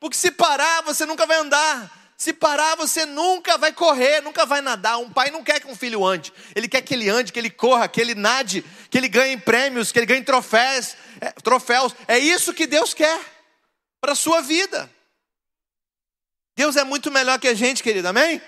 [0.00, 1.94] Porque se parar, você nunca vai andar.
[2.16, 4.98] Se parar, você nunca vai correr, nunca vai nadar.
[4.98, 6.32] Um pai não quer que um filho ande.
[6.54, 9.92] Ele quer que ele ande, que ele corra, que ele nade, que ele ganhe prêmios,
[9.92, 10.96] que ele ganhe troféus.
[11.20, 11.94] É, troféus.
[12.08, 13.20] é isso que Deus quer
[14.00, 14.90] para a sua vida.
[16.56, 18.42] Deus é muito melhor que a gente, querido, amém?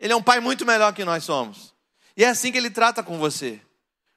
[0.00, 1.75] Ele é um pai muito melhor que nós somos.
[2.16, 3.60] E é assim que ele trata com você.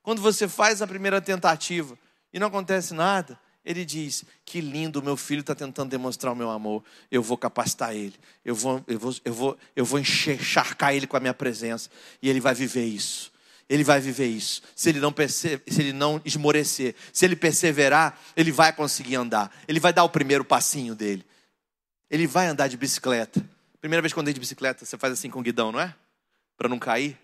[0.02, 1.98] Quando você faz a primeira tentativa
[2.32, 6.50] e não acontece nada, ele diz: Que lindo, meu filho está tentando demonstrar o meu
[6.50, 6.84] amor.
[7.12, 8.16] Eu vou capacitar ele.
[8.44, 11.90] Eu vou, eu vou, eu vou, eu vou encharcar ele com a minha presença.
[12.22, 13.32] E ele vai viver isso.
[13.70, 14.64] Ele vai viver isso.
[14.76, 19.52] Se ele não se ele não esmorecer, se ele perseverar, ele vai conseguir andar.
[19.68, 21.24] Ele vai dar o primeiro passinho dele.
[22.10, 23.46] Ele vai andar de bicicleta.
[23.80, 25.94] Primeira vez que eu andei de bicicleta, você faz assim com o guidão, não é?
[26.58, 27.16] Para não cair.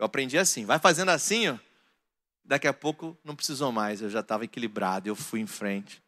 [0.00, 0.64] Eu aprendi assim.
[0.64, 1.58] Vai fazendo assim, ó.
[2.42, 6.02] Daqui a pouco não precisou mais, eu já estava equilibrado, eu fui em frente.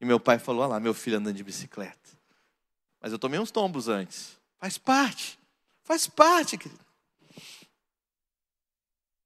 [0.00, 2.18] E meu pai falou: Olha lá, meu filho andando de bicicleta.
[3.00, 4.38] Mas eu tomei uns tombos antes.
[4.58, 5.38] Faz parte,
[5.84, 6.80] faz parte, querido.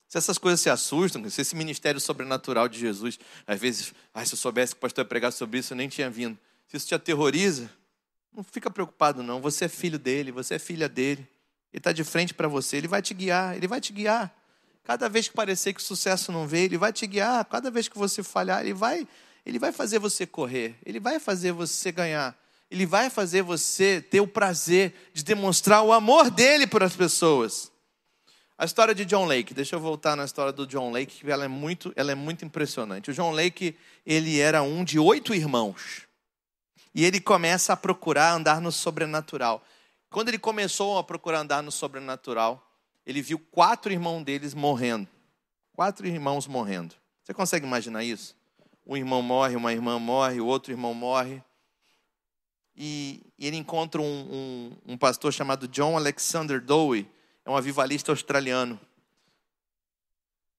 [0.09, 4.35] Se essas coisas se assustam, se esse ministério sobrenatural de Jesus, às vezes, ah, se
[4.35, 6.37] eu soubesse que o pastor ia pregar sobre isso, eu nem tinha vindo.
[6.67, 7.71] Se isso te aterroriza,
[8.35, 9.41] não fica preocupado, não.
[9.41, 11.27] Você é filho dele, você é filha dele.
[11.73, 14.33] Ele está de frente para você, ele vai te guiar, ele vai te guiar.
[14.85, 17.45] Cada vez que parecer que o sucesso não veio, ele vai te guiar.
[17.45, 19.07] Cada vez que você falhar, ele vai,
[19.47, 20.75] ele vai fazer você correr.
[20.85, 22.37] Ele vai fazer você ganhar.
[22.71, 27.71] Ele vai fazer você ter o prazer de demonstrar o amor dele para as pessoas.
[28.59, 31.45] A história de John Lake, deixa eu voltar na história do John Lake, que ela
[31.45, 33.11] é muito, ela é muito impressionante.
[33.11, 36.03] O John Lake, ele era um de oito irmãos.
[36.95, 39.65] E ele começa a procurar andar no sobrenatural.
[40.13, 42.71] Quando ele começou a procurar andar no sobrenatural,
[43.07, 45.09] ele viu quatro irmãos deles morrendo.
[45.73, 46.95] Quatro irmãos morrendo.
[47.25, 48.37] Você consegue imaginar isso?
[48.87, 51.43] Um irmão morre, uma irmã morre, o outro irmão morre.
[52.77, 57.11] E, ele encontra um, um, um pastor chamado John Alexander Dowie,
[57.45, 58.79] é um avivalista australiano.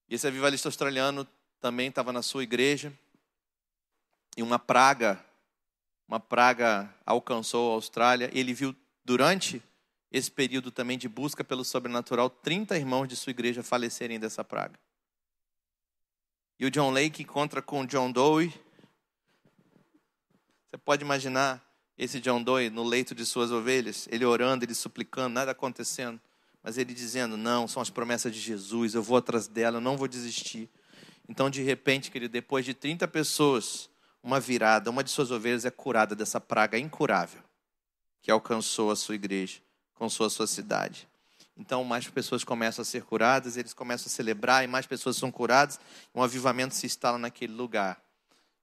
[0.09, 1.27] E esse avivalista australiano
[1.61, 2.91] também estava na sua igreja.
[4.35, 5.23] E uma praga,
[6.07, 8.31] uma praga alcançou a Austrália.
[8.33, 9.61] Ele viu durante
[10.11, 14.79] esse período também de busca pelo sobrenatural, 30 irmãos de sua igreja falecerem dessa praga.
[16.59, 18.53] E o John Lake encontra com John Doe.
[20.69, 25.33] Você pode imaginar esse John Doe no leito de suas ovelhas, ele orando, ele suplicando,
[25.33, 26.21] nada acontecendo,
[26.61, 29.97] mas ele dizendo: Não, são as promessas de Jesus, eu vou atrás dela, eu não
[29.97, 30.69] vou desistir.
[31.27, 33.89] Então, de repente, querido, depois de 30 pessoas,
[34.21, 37.42] uma virada, uma de suas ovelhas é curada dessa praga incurável
[38.23, 39.59] que alcançou a sua igreja
[39.93, 41.07] com sua sociedade.
[41.55, 45.29] Então, mais pessoas começam a ser curadas, eles começam a celebrar, e mais pessoas são
[45.29, 45.79] curadas,
[46.15, 48.01] um avivamento se instala naquele lugar.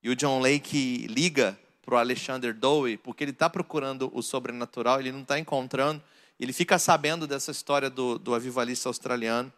[0.03, 4.99] E o John Lake liga para o Alexander Dowie, porque ele está procurando o sobrenatural,
[4.99, 6.03] ele não está encontrando,
[6.39, 9.53] ele fica sabendo dessa história do, do avivalista australiano,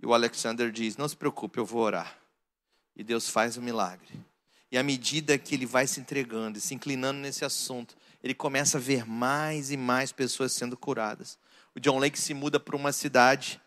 [0.00, 2.16] e o Alexander diz: Não se preocupe, eu vou orar.
[2.96, 4.08] E Deus faz o milagre.
[4.72, 8.78] E à medida que ele vai se entregando e se inclinando nesse assunto, ele começa
[8.78, 11.38] a ver mais e mais pessoas sendo curadas.
[11.74, 13.60] O John Lake se muda para uma cidade,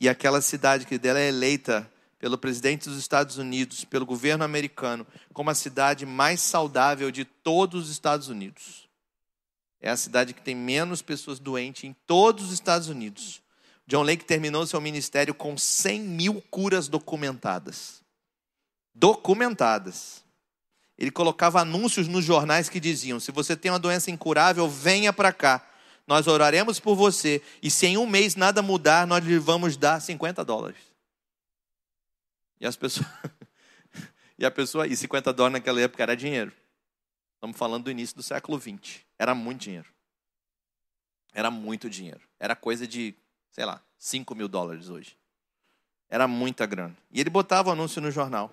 [0.00, 5.06] e aquela cidade que dela é eleita pelo presidente dos Estados Unidos, pelo governo americano,
[5.32, 8.88] como a cidade mais saudável de todos os Estados Unidos.
[9.80, 13.42] É a cidade que tem menos pessoas doentes em todos os Estados Unidos.
[13.86, 18.02] John Lake terminou seu ministério com 100 mil curas documentadas.
[18.94, 20.23] Documentadas
[20.96, 25.32] ele colocava anúncios nos jornais que diziam: se você tem uma doença incurável, venha para
[25.32, 25.66] cá.
[26.06, 27.42] Nós oraremos por você.
[27.62, 30.78] E se em um mês nada mudar, nós lhe vamos dar 50 dólares.
[32.60, 33.06] E as pessoas.
[34.38, 34.86] e a pessoa.
[34.86, 36.52] E 50 dólares naquela época era dinheiro.
[37.34, 39.04] Estamos falando do início do século 20.
[39.18, 39.88] Era muito dinheiro.
[41.32, 42.20] Era muito dinheiro.
[42.38, 43.14] Era coisa de,
[43.50, 45.16] sei lá, 5 mil dólares hoje.
[46.08, 46.96] Era muita grana.
[47.10, 48.52] E ele botava o anúncio no jornal.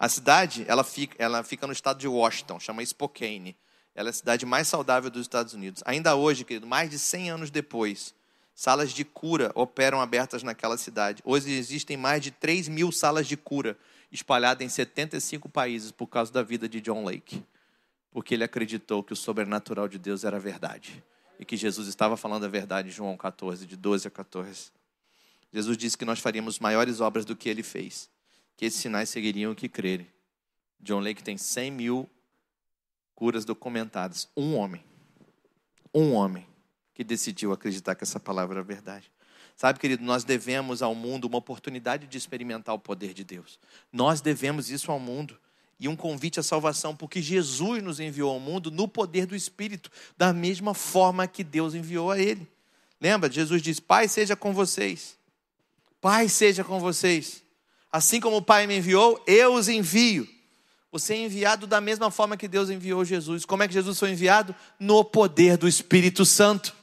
[0.00, 3.54] A cidade, ela fica, ela fica no estado de Washington, chama Spokane.
[3.94, 5.82] Ela é a cidade mais saudável dos Estados Unidos.
[5.84, 8.14] Ainda hoje, querido, mais de 100 anos depois,
[8.54, 11.22] salas de cura operam abertas naquela cidade.
[11.22, 13.76] Hoje existem mais de 3 mil salas de cura
[14.10, 17.44] espalhadas em 75 países por causa da vida de John Lake.
[18.10, 21.04] Porque ele acreditou que o sobrenatural de Deus era verdade.
[21.38, 24.72] E que Jesus estava falando a verdade em João 14, de 12 a 14.
[25.52, 28.08] Jesus disse que nós faríamos maiores obras do que ele fez
[28.60, 30.06] que esses sinais seguiriam o que crerem.
[30.78, 32.10] John Lake tem 100 mil
[33.14, 34.28] curas documentadas.
[34.36, 34.84] Um homem.
[35.94, 36.46] Um homem
[36.92, 39.10] que decidiu acreditar que essa palavra era verdade.
[39.56, 43.58] Sabe, querido, nós devemos ao mundo uma oportunidade de experimentar o poder de Deus.
[43.90, 45.38] Nós devemos isso ao mundo.
[45.78, 49.90] E um convite à salvação, porque Jesus nos enviou ao mundo no poder do Espírito,
[50.18, 52.46] da mesma forma que Deus enviou a ele.
[53.00, 53.32] Lembra?
[53.32, 55.16] Jesus diz: Pai seja com vocês.
[55.98, 57.42] Pai seja com vocês.
[57.92, 60.28] Assim como o Pai me enviou, eu os envio.
[60.92, 63.44] Você é enviado da mesma forma que Deus enviou Jesus.
[63.44, 64.54] Como é que Jesus foi enviado?
[64.78, 66.74] No poder do Espírito Santo.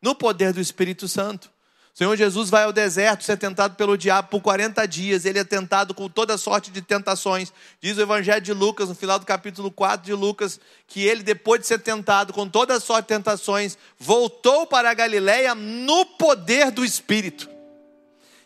[0.00, 1.50] No poder do Espírito Santo.
[1.92, 5.24] O Senhor Jesus vai ao deserto ser tentado pelo diabo por 40 dias.
[5.24, 7.52] Ele é tentado com toda sorte de tentações.
[7.80, 11.60] Diz o Evangelho de Lucas, no final do capítulo 4 de Lucas, que ele, depois
[11.62, 16.84] de ser tentado com toda sorte de tentações, voltou para a Galiléia no poder do
[16.84, 17.55] Espírito.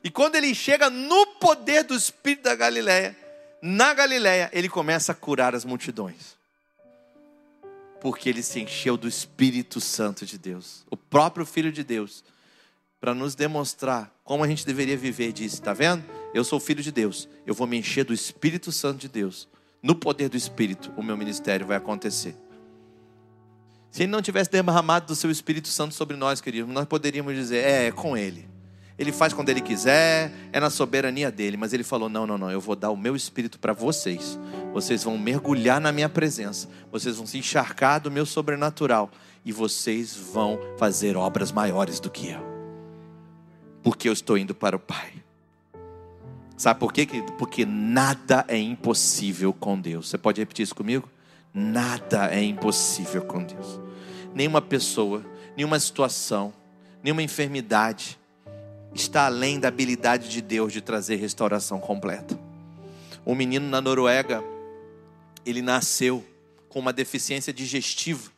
[0.03, 3.17] E quando ele chega no poder do Espírito da Galiléia,
[3.61, 6.39] na Galiléia, ele começa a curar as multidões.
[8.01, 10.87] Porque ele se encheu do Espírito Santo de Deus.
[10.91, 12.25] O próprio Filho de Deus
[13.01, 16.05] para nos demonstrar como a gente deveria viver, disse: Está vendo?
[16.35, 19.49] Eu sou filho de Deus, eu vou me encher do Espírito Santo de Deus.
[19.83, 22.37] No poder do Espírito, o meu ministério vai acontecer.
[23.91, 27.65] Se ele não tivesse derramado do seu Espírito Santo sobre nós, queridos, nós poderíamos dizer:
[27.65, 28.47] é, é com ele.
[29.01, 31.57] Ele faz quando ele quiser, é na soberania dele.
[31.57, 34.39] Mas ele falou: não, não, não, eu vou dar o meu Espírito para vocês.
[34.73, 36.69] Vocês vão mergulhar na minha presença.
[36.93, 39.11] Vocês vão se encharcar do meu sobrenatural.
[39.45, 42.51] E vocês vão fazer obras maiores do que eu
[43.83, 45.13] porque eu estou indo para o Pai.
[46.57, 47.33] Sabe por quê, querido?
[47.33, 50.09] Porque nada é impossível com Deus.
[50.09, 51.09] Você pode repetir isso comigo?
[51.55, 53.81] Nada é impossível com Deus.
[54.35, 55.25] Nenhuma pessoa,
[55.57, 56.53] nenhuma situação,
[57.03, 58.19] nenhuma enfermidade
[58.95, 62.39] está além da habilidade de Deus de trazer restauração completa.
[63.27, 64.43] Um menino na Noruega,
[65.45, 66.25] ele nasceu
[66.69, 68.31] com uma deficiência digestiva,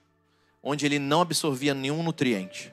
[0.62, 2.72] onde ele não absorvia nenhum nutriente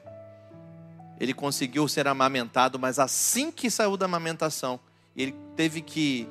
[1.20, 4.80] ele conseguiu ser amamentado, mas assim que saiu da amamentação,
[5.14, 6.26] ele teve que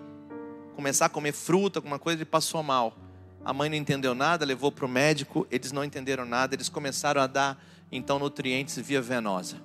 [0.75, 2.97] começar a comer fruta, alguma coisa, ele passou mal.
[3.45, 7.21] A mãe não entendeu nada, levou para o médico, eles não entenderam nada, eles começaram
[7.21, 9.57] a dar então nutrientes via venosa.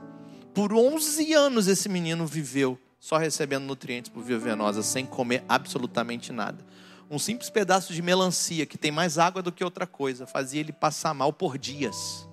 [0.55, 6.33] Por 11 anos esse menino viveu só recebendo nutrientes por via venosa, sem comer absolutamente
[6.33, 6.65] nada.
[7.11, 10.73] Um simples pedaço de melancia, que tem mais água do que outra coisa, fazia ele
[10.73, 12.29] passar mal por dias.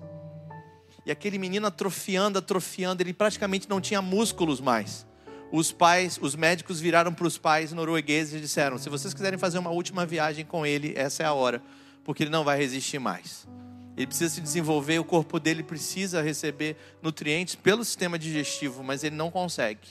[1.04, 5.04] E aquele menino atrofiando, atrofiando, ele praticamente não tinha músculos mais.
[5.50, 9.58] Os pais, os médicos viraram para os pais noruegueses e disseram: se vocês quiserem fazer
[9.58, 11.60] uma última viagem com ele, essa é a hora,
[12.04, 13.48] porque ele não vai resistir mais.
[13.96, 19.16] Ele precisa se desenvolver, o corpo dele precisa receber nutrientes pelo sistema digestivo, mas ele
[19.16, 19.88] não consegue.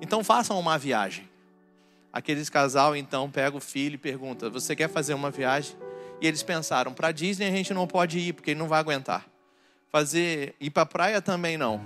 [0.00, 1.28] Então façam uma viagem.
[2.12, 5.76] Aqueles casal então pega o filho e pergunta: "Você quer fazer uma viagem?"
[6.20, 9.26] E eles pensaram: "Para Disney a gente não pode ir porque ele não vai aguentar."
[9.96, 11.80] fazer ir para praia também não.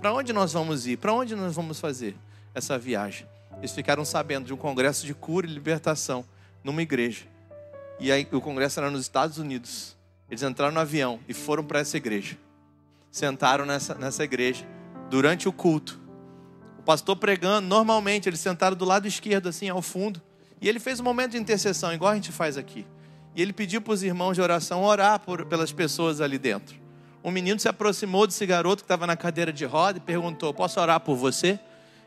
[0.00, 0.96] Para onde nós vamos ir?
[0.96, 2.16] Para onde nós vamos fazer
[2.54, 3.26] essa viagem?
[3.58, 6.24] Eles ficaram sabendo de um congresso de cura e libertação
[6.64, 7.26] numa igreja.
[8.00, 9.94] E aí o congresso era nos Estados Unidos.
[10.32, 12.36] Eles entraram no avião e foram para essa igreja.
[13.10, 14.66] Sentaram nessa, nessa igreja
[15.10, 16.00] durante o culto.
[16.78, 20.20] O pastor pregando, normalmente eles sentaram do lado esquerdo, assim, ao fundo.
[20.60, 22.86] E ele fez um momento de intercessão, igual a gente faz aqui.
[23.36, 26.82] E ele pediu para os irmãos de oração orar por, pelas pessoas ali dentro
[27.24, 30.80] um menino se aproximou desse garoto que estava na cadeira de roda e perguntou: Posso
[30.80, 31.58] orar por você?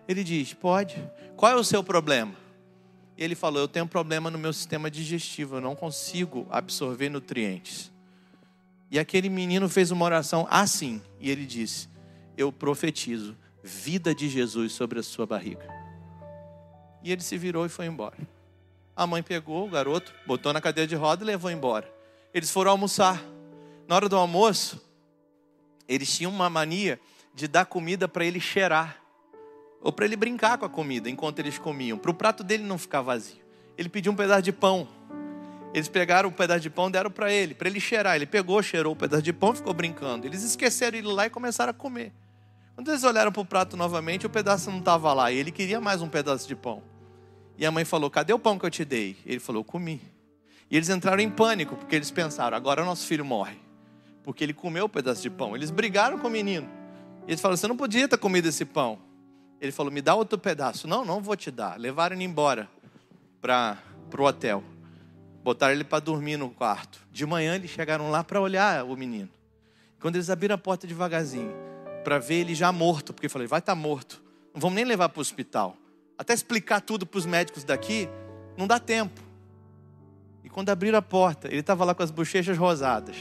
[0.08, 1.02] Ele diz: Pode.
[1.36, 2.34] Qual é o seu problema?
[3.18, 7.10] E ele falou: Eu tenho um problema no meu sistema digestivo, eu não consigo absorver
[7.10, 7.92] nutrientes.
[8.96, 11.90] E aquele menino fez uma oração assim, e ele disse:
[12.38, 15.68] Eu profetizo vida de Jesus sobre a sua barriga.
[17.04, 18.16] E ele se virou e foi embora.
[18.96, 21.94] A mãe pegou o garoto, botou na cadeira de roda e levou embora.
[22.34, 23.22] Eles foram almoçar.
[23.86, 24.82] Na hora do almoço,
[25.90, 26.98] eles tinham uma mania
[27.34, 29.02] de dar comida para ele cheirar,
[29.82, 32.78] ou para ele brincar com a comida enquanto eles comiam, para o prato dele não
[32.78, 33.44] ficar vazio.
[33.78, 34.88] Ele pediu um pedaço de pão.
[35.76, 38.16] Eles pegaram um pedaço de pão, deram para ele, para ele cheirar.
[38.16, 40.26] Ele pegou, cheirou o pedaço de pão e ficou brincando.
[40.26, 42.14] Eles esqueceram ele lá e começaram a comer.
[42.76, 45.82] Quando eles olharam para o prato novamente, o pedaço não estava lá e ele queria
[45.82, 46.82] mais um pedaço de pão.
[47.58, 49.18] E a mãe falou: Cadê o pão que eu te dei?
[49.26, 50.02] Ele falou: Comi.
[50.72, 53.66] E eles entraram em pânico, porque eles pensaram: Agora nosso filho morre
[54.26, 55.56] porque ele comeu o pedaço de pão.
[55.56, 56.68] Eles brigaram com o menino.
[57.28, 58.98] E eles falaram: Você não podia ter comido esse pão.
[59.62, 60.88] Ele falou: Me dá outro pedaço.
[60.88, 61.80] Não, não vou te dar.
[61.80, 62.68] Levaram ele embora
[63.40, 63.78] para
[64.18, 64.64] o hotel.
[65.46, 67.00] Botaram ele para dormir no quarto.
[67.12, 69.30] De manhã eles chegaram lá para olhar o menino.
[70.00, 71.54] Quando eles abriram a porta devagarzinho,
[72.04, 74.24] para ver ele já morto, porque eu falei: Vai estar tá morto.
[74.52, 75.78] Não vamos nem levar para o hospital.
[76.18, 78.10] Até explicar tudo para os médicos daqui,
[78.58, 79.22] não dá tempo.
[80.44, 83.16] E quando abriram a porta, ele estava lá com as bochechas rosadas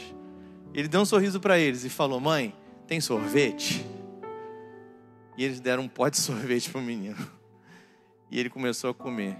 [0.74, 2.52] ele deu um sorriso para eles e falou: Mãe,
[2.88, 3.86] tem sorvete?
[5.38, 7.16] E eles deram um pote de sorvete para o menino.
[8.30, 9.38] E ele começou a comer.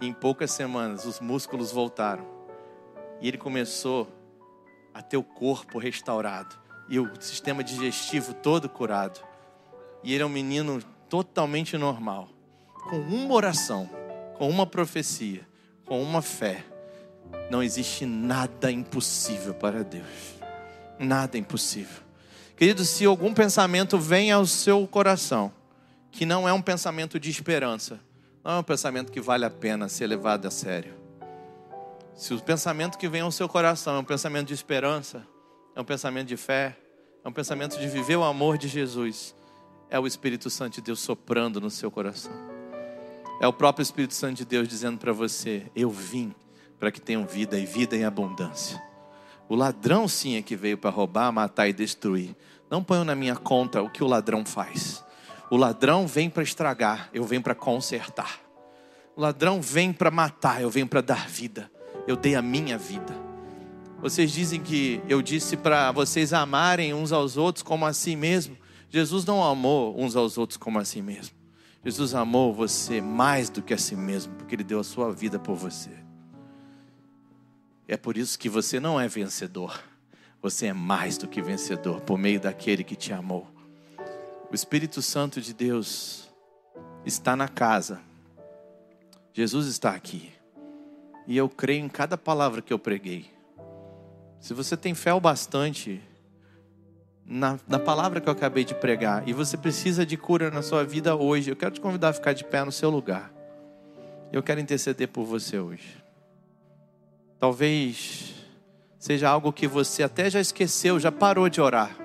[0.00, 2.26] Em poucas semanas, os músculos voltaram.
[3.20, 4.08] E ele começou
[4.94, 6.58] a ter o corpo restaurado.
[6.88, 9.20] E o sistema digestivo todo curado.
[10.02, 12.28] E ele é um menino totalmente normal.
[12.88, 13.88] Com uma oração,
[14.38, 15.46] com uma profecia,
[15.84, 16.64] com uma fé.
[17.50, 20.40] Não existe nada impossível para Deus
[21.00, 22.02] nada impossível.
[22.56, 25.50] Querido, se algum pensamento vem ao seu coração
[26.12, 27.98] que não é um pensamento de esperança,
[28.44, 30.94] não é um pensamento que vale a pena ser levado a sério.
[32.14, 35.26] Se o pensamento que vem ao seu coração é um pensamento de esperança,
[35.74, 36.76] é um pensamento de fé,
[37.24, 39.34] é um pensamento de viver o amor de Jesus,
[39.88, 42.32] é o Espírito Santo de Deus soprando no seu coração.
[43.40, 46.34] É o próprio Espírito Santo de Deus dizendo para você: Eu vim
[46.78, 48.80] para que tenham vida e vida em abundância.
[49.48, 52.36] O ladrão sim é que veio para roubar, matar e destruir.
[52.70, 55.04] Não ponham na minha conta o que o ladrão faz.
[55.50, 58.40] O ladrão vem para estragar, eu venho para consertar.
[59.16, 61.68] O ladrão vem para matar, eu venho para dar vida.
[62.06, 63.12] Eu dei a minha vida.
[64.00, 68.56] Vocês dizem que eu disse para vocês amarem uns aos outros como a si mesmo.
[68.88, 71.34] Jesus não amou uns aos outros como a si mesmo.
[71.84, 75.38] Jesus amou você mais do que a si mesmo, porque Ele deu a sua vida
[75.38, 75.90] por você.
[77.88, 79.82] É por isso que você não é vencedor.
[80.40, 83.59] Você é mais do que vencedor por meio daquele que te amou.
[84.50, 86.28] O Espírito Santo de Deus
[87.06, 88.00] está na casa.
[89.32, 90.32] Jesus está aqui.
[91.24, 93.30] E eu creio em cada palavra que eu preguei.
[94.40, 96.00] Se você tem fé o bastante
[97.24, 100.82] na, na palavra que eu acabei de pregar e você precisa de cura na sua
[100.82, 103.32] vida hoje, eu quero te convidar a ficar de pé no seu lugar.
[104.32, 106.02] Eu quero interceder por você hoje.
[107.38, 108.34] Talvez
[108.98, 111.99] seja algo que você até já esqueceu, já parou de orar.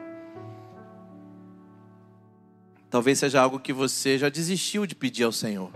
[2.96, 5.70] Talvez seja algo que você já desistiu de pedir ao Senhor.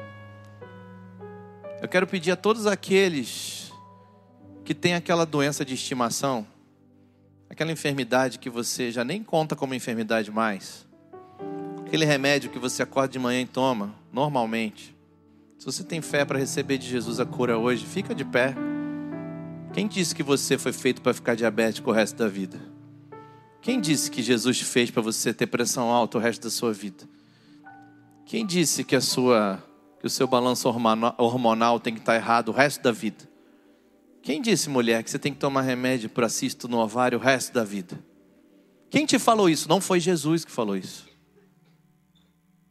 [1.82, 3.74] Eu quero pedir a todos aqueles
[4.64, 6.48] que têm aquela doença de estimação,
[7.50, 10.88] aquela enfermidade que você já nem conta como enfermidade mais,
[11.86, 14.96] aquele remédio que você acorda de manhã e toma normalmente.
[15.58, 18.56] Se você tem fé para receber de Jesus a cura hoje, fica de pé.
[19.74, 22.69] Quem disse que você foi feito para ficar diabético o resto da vida?
[23.62, 27.08] Quem disse que Jesus fez para você ter pressão alta o resto da sua vida?
[28.26, 29.64] Quem disse que a sua
[30.00, 30.70] que o seu balanço
[31.18, 33.28] hormonal tem que estar errado o resto da vida?
[34.22, 37.54] Quem disse, mulher, que você tem que tomar remédio para cisto no ovário o resto
[37.54, 38.02] da vida?
[38.90, 39.68] Quem te falou isso?
[39.68, 41.06] Não foi Jesus que falou isso.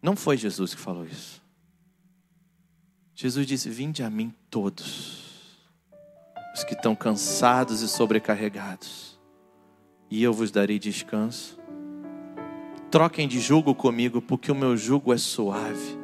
[0.02, 1.43] Não foi Jesus que falou isso.
[3.15, 5.59] Jesus disse: Vinde a mim todos,
[6.55, 9.18] os que estão cansados e sobrecarregados
[10.10, 11.59] e eu vos darei descanso.
[12.90, 15.98] Troquem de jugo comigo, porque o meu jugo é suave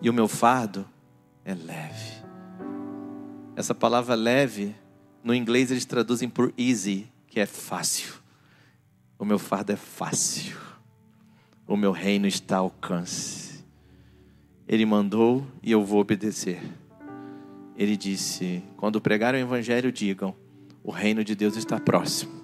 [0.00, 0.86] e o meu fardo
[1.44, 2.18] é leve.
[3.54, 4.74] Essa palavra leve,
[5.22, 8.14] no inglês eles traduzem por easy, que é fácil.
[9.18, 10.56] O meu fardo é fácil.
[11.66, 13.64] O meu reino está ao alcance.
[14.66, 16.60] Ele mandou e eu vou obedecer.
[17.76, 20.34] Ele disse: quando pregarem o evangelho, digam:
[20.84, 22.37] o reino de Deus está próximo.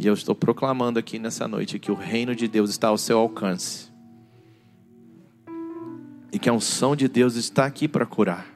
[0.00, 3.18] E eu estou proclamando aqui nessa noite que o reino de Deus está ao seu
[3.18, 3.90] alcance.
[6.32, 8.46] E que a unção de Deus está aqui para curar.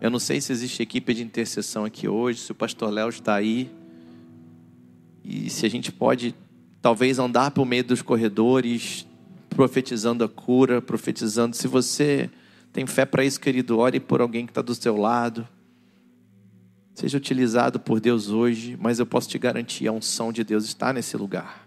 [0.00, 3.34] Eu não sei se existe equipe de intercessão aqui hoje, se o pastor Léo está
[3.34, 3.68] aí.
[5.24, 6.32] E se a gente pode,
[6.80, 9.04] talvez, andar por meio dos corredores,
[9.48, 11.56] profetizando a cura, profetizando.
[11.56, 12.30] Se você
[12.72, 15.48] tem fé para isso, querido, ore por alguém que está do seu lado.
[17.00, 20.92] Seja utilizado por Deus hoje, mas eu posso te garantir, a unção de Deus está
[20.92, 21.66] nesse lugar.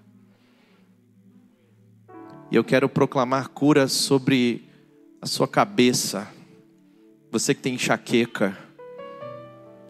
[2.51, 4.63] E eu quero proclamar cura sobre
[5.19, 6.31] a sua cabeça.
[7.31, 8.55] Você que tem enxaqueca,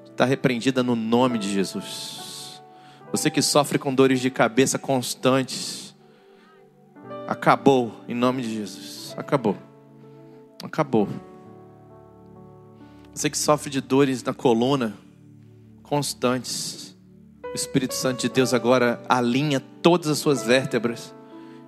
[0.09, 2.63] está repreendida no nome de Jesus.
[3.11, 5.93] Você que sofre com dores de cabeça constantes,
[7.27, 9.13] acabou em nome de Jesus.
[9.17, 9.57] Acabou.
[10.63, 11.09] Acabou.
[13.13, 15.02] Você que sofre de dores na coluna,
[15.93, 16.97] constantes.
[17.51, 21.13] O Espírito Santo de Deus agora alinha todas as suas vértebras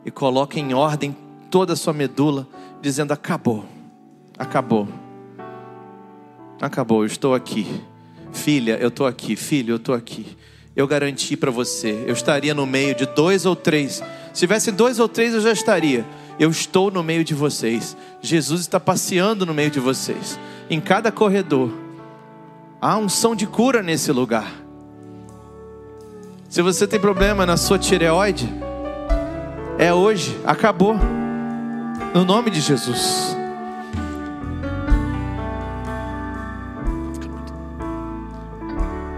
[0.03, 1.15] e coloca em ordem
[1.51, 2.47] toda a sua medula,
[2.81, 3.65] dizendo: acabou,
[4.35, 4.87] acabou,
[6.59, 7.67] acabou, eu estou aqui.
[8.33, 10.35] Filha, eu estou aqui, filho, eu estou aqui.
[10.75, 14.01] Eu garanti para você, eu estaria no meio de dois ou três.
[14.33, 16.03] Se tivesse dois ou três, eu já estaria.
[16.39, 17.95] Eu estou no meio de vocês.
[18.23, 20.39] Jesus está passeando no meio de vocês.
[20.67, 21.84] Em cada corredor,
[22.87, 24.63] Há unção de cura nesse lugar.
[26.47, 28.47] Se você tem problema na sua tireoide,
[29.79, 30.95] é hoje, acabou.
[32.13, 33.35] No nome de Jesus.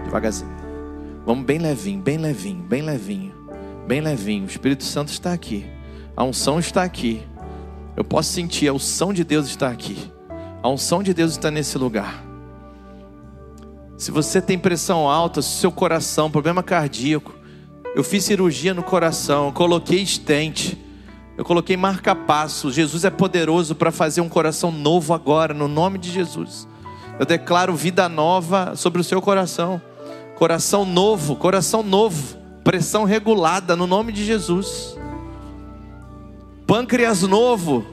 [0.04, 0.50] Devagarzinho.
[1.26, 3.34] Vamos bem levinho, bem levinho, bem levinho,
[3.86, 4.44] bem levinho.
[4.44, 5.66] O Espírito Santo está aqui.
[6.16, 7.22] A unção está aqui.
[7.94, 10.10] Eu posso sentir a unção de Deus está aqui.
[10.62, 12.27] A unção de Deus está nesse lugar.
[13.98, 17.34] Se você tem pressão alta, seu coração, problema cardíaco,
[17.96, 20.78] eu fiz cirurgia no coração, coloquei estente.
[21.36, 22.70] Eu coloquei marca-passo.
[22.70, 26.68] Jesus é poderoso para fazer um coração novo agora, no nome de Jesus.
[27.18, 29.82] Eu declaro vida nova sobre o seu coração.
[30.36, 32.36] Coração novo, coração novo.
[32.62, 34.96] Pressão regulada, no nome de Jesus.
[36.68, 37.84] Pâncreas novo,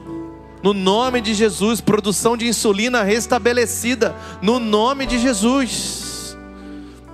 [0.62, 1.80] no nome de Jesus.
[1.80, 6.36] Produção de insulina restabelecida, no nome de Jesus.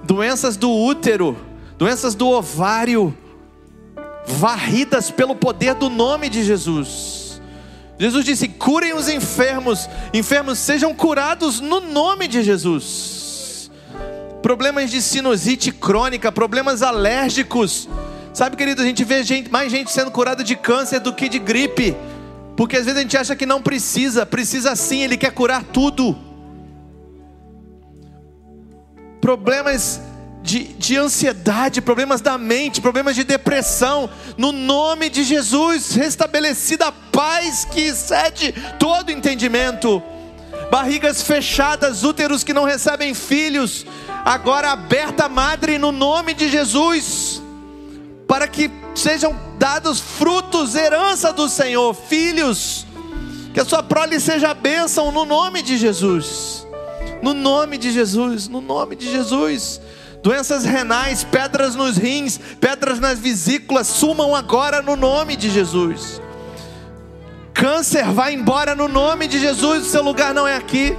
[0.04, 1.36] Doenças do útero,
[1.78, 3.16] doenças do ovário,
[4.26, 7.40] varridas pelo poder do nome de Jesus.
[7.98, 13.70] Jesus disse: curem os enfermos, enfermos sejam curados no nome de Jesus.
[14.42, 17.88] Problemas de sinusite crônica, problemas alérgicos.
[18.34, 21.38] Sabe, querido, a gente vê gente, mais gente sendo curada de câncer do que de
[21.38, 21.94] gripe.
[22.56, 26.16] Porque às vezes a gente acha que não precisa, precisa sim, Ele quer curar tudo.
[29.20, 30.00] Problemas
[30.42, 36.92] de, de ansiedade, problemas da mente, problemas de depressão, no nome de Jesus, restabelecida a
[36.92, 40.02] paz que excede todo entendimento.
[40.70, 43.86] Barrigas fechadas, úteros que não recebem filhos,
[44.24, 47.42] agora aberta, madre, no nome de Jesus,
[48.32, 52.86] para que sejam dados frutos, herança do Senhor, filhos,
[53.52, 56.66] que a sua prole seja bênção no nome de Jesus.
[57.20, 59.78] No nome de Jesus, no nome de Jesus
[60.22, 66.18] doenças renais, pedras nos rins, pedras nas vesículas, sumam agora no nome de Jesus.
[67.52, 70.96] Câncer, vai embora no nome de Jesus, o seu lugar não é aqui.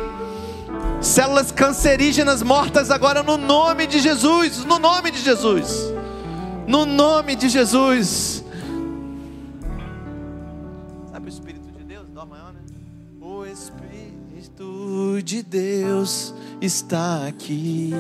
[1.01, 5.91] Células cancerígenas mortas agora no nome de Jesus, no nome de Jesus.
[6.67, 8.43] No nome de Jesus.
[11.11, 12.07] Sabe o Espírito de Deus?
[12.09, 12.59] Dó maior, né?
[13.21, 17.93] O Espírito de Deus está aqui.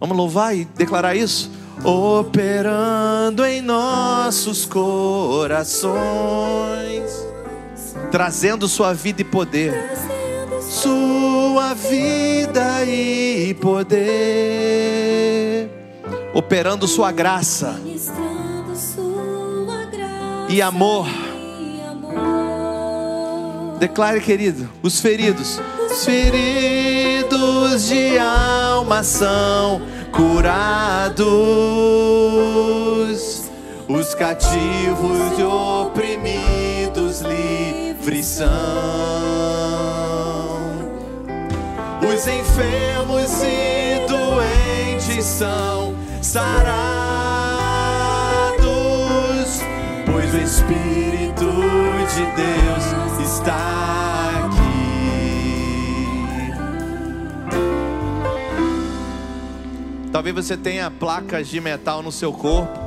[0.00, 1.50] Vamos louvar e declarar isso?
[1.84, 5.92] Operando em nossos corações,
[8.10, 9.72] trazendo sua vida e poder.
[10.60, 13.98] Sua vida e poder,
[16.40, 17.78] operando sua graça
[20.48, 21.06] e amor.
[23.78, 25.60] Declare, querido, os feridos.
[25.86, 31.20] Os feridos de alma são curados,
[33.86, 38.48] os cativos e oprimidos livres são,
[42.02, 45.89] os enfermos e doentes são
[46.22, 46.70] sarados,
[50.06, 51.46] pois o Espírito
[52.14, 52.84] de Deus
[53.28, 53.90] está
[60.12, 62.78] Talvez você tenha placas de metal no seu corpo.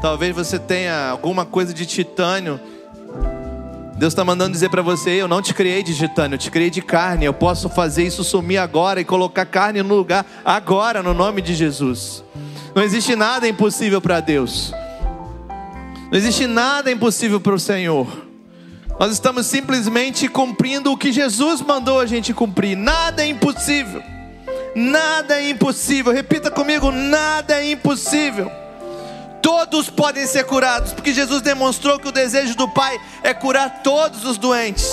[0.00, 2.58] Talvez você tenha alguma coisa de titânio.
[3.96, 6.70] Deus está mandando dizer para você: Eu não te criei de titânio, eu te criei
[6.70, 7.26] de carne.
[7.26, 11.54] Eu posso fazer isso sumir agora e colocar carne no lugar agora, no nome de
[11.54, 12.24] Jesus.
[12.74, 14.72] Não existe nada impossível para Deus.
[16.10, 18.06] Não existe nada impossível para o Senhor.
[18.98, 22.76] Nós estamos simplesmente cumprindo o que Jesus mandou a gente cumprir.
[22.76, 24.02] Nada é impossível.
[24.74, 26.12] Nada é impossível.
[26.12, 28.50] Repita comigo: nada é impossível.
[29.42, 34.24] Todos podem ser curados, porque Jesus demonstrou que o desejo do Pai é curar todos
[34.24, 34.86] os doentes.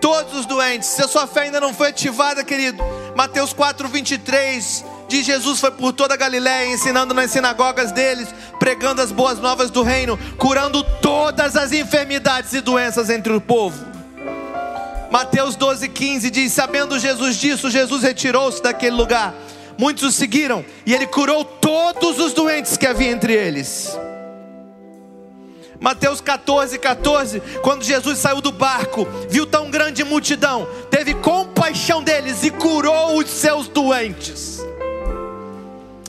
[0.00, 0.88] Todos os doentes.
[0.88, 2.82] Se a sua fé ainda não foi ativada, querido,
[3.14, 8.28] Mateus 4, 23 diz: Jesus foi por toda a Galiléia, ensinando nas sinagogas deles,
[8.60, 13.84] pregando as boas novas do reino, curando todas as enfermidades e doenças entre o povo.
[15.10, 19.34] Mateus 12, 15 diz: Sabendo Jesus disso, Jesus retirou-se daquele lugar.
[19.78, 23.96] Muitos o seguiram e ele curou todos os doentes que havia entre eles.
[25.80, 32.42] Mateus 14, 14, quando Jesus saiu do barco, viu tão grande multidão, teve compaixão deles
[32.42, 34.60] e curou os seus doentes.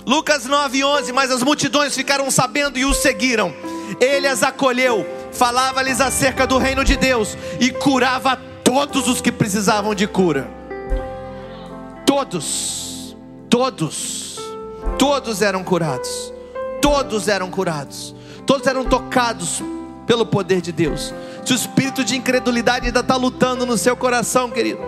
[0.09, 3.53] Lucas 9, 11, mas as multidões ficaram sabendo e o seguiram.
[4.01, 9.93] Ele as acolheu, falava-lhes acerca do reino de Deus e curava todos os que precisavam
[9.93, 10.49] de cura.
[12.07, 13.15] Todos,
[13.47, 14.39] todos,
[14.97, 16.33] todos eram curados.
[16.81, 18.15] Todos eram curados.
[18.47, 19.61] Todos eram tocados
[20.07, 21.13] pelo poder de Deus.
[21.45, 24.79] Se o espírito de incredulidade ainda está lutando no seu coração, querido,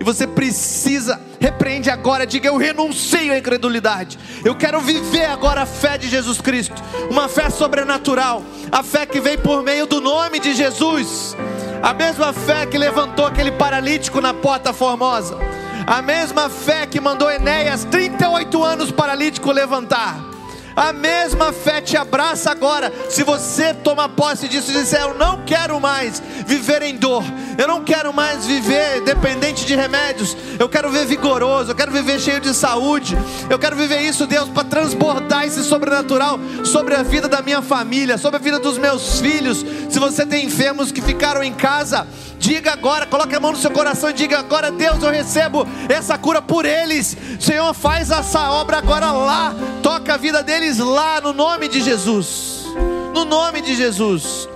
[0.00, 4.18] e você precisa, repreende agora, diga: Eu renuncio à incredulidade.
[4.44, 6.80] Eu quero viver agora a fé de Jesus Cristo,
[7.10, 11.36] uma fé sobrenatural, a fé que vem por meio do nome de Jesus.
[11.82, 15.38] A mesma fé que levantou aquele paralítico na porta formosa.
[15.86, 20.37] A mesma fé que mandou Enéas, 38 anos paralítico, levantar.
[20.78, 22.92] A mesma fé te abraça agora.
[23.10, 27.24] Se você toma posse disso e disser: Eu não quero mais viver em dor,
[27.58, 32.20] eu não quero mais viver dependente de remédios, eu quero viver vigoroso, eu quero viver
[32.20, 33.18] cheio de saúde,
[33.50, 38.16] eu quero viver isso, Deus, para transbordar esse sobrenatural sobre a vida da minha família,
[38.16, 39.66] sobre a vida dos meus filhos.
[39.90, 42.06] Se você tem enfermos que ficaram em casa,
[42.38, 46.16] Diga agora, coloque a mão no seu coração e diga agora, Deus, eu recebo essa
[46.16, 47.16] cura por eles.
[47.40, 49.54] Senhor, faz essa obra agora lá.
[49.82, 52.64] Toca a vida deles lá no nome de Jesus.
[53.12, 54.48] No nome de Jesus.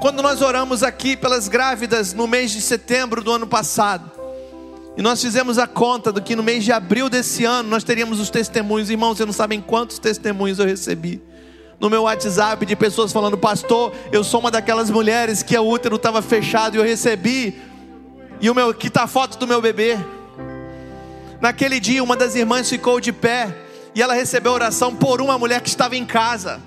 [0.00, 4.10] Quando nós oramos aqui pelas grávidas no mês de setembro do ano passado,
[4.96, 8.20] e nós fizemos a conta do que no mês de abril desse ano nós teríamos
[8.20, 11.22] os testemunhos, irmãos, vocês não sabem quantos testemunhos eu recebi
[11.80, 15.96] no meu WhatsApp de pessoas falando: Pastor, eu sou uma daquelas mulheres que o útero
[15.96, 17.60] estava fechado e eu recebi,
[18.40, 19.98] e o meu, que está a foto do meu bebê.
[21.40, 23.54] Naquele dia, uma das irmãs ficou de pé
[23.94, 26.60] e ela recebeu oração por uma mulher que estava em casa.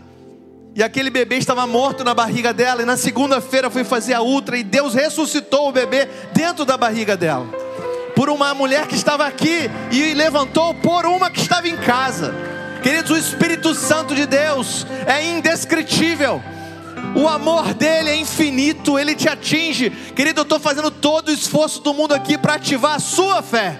[0.75, 2.83] E aquele bebê estava morto na barriga dela.
[2.83, 7.17] E na segunda-feira fui fazer a ultra e Deus ressuscitou o bebê dentro da barriga
[7.17, 7.47] dela.
[8.15, 12.56] Por uma mulher que estava aqui e levantou por uma que estava em casa.
[12.81, 16.41] Queridos, o Espírito Santo de Deus é indescritível.
[17.15, 19.89] O amor dele é infinito, ele te atinge.
[19.89, 23.79] Querido, eu estou fazendo todo o esforço do mundo aqui para ativar a sua fé.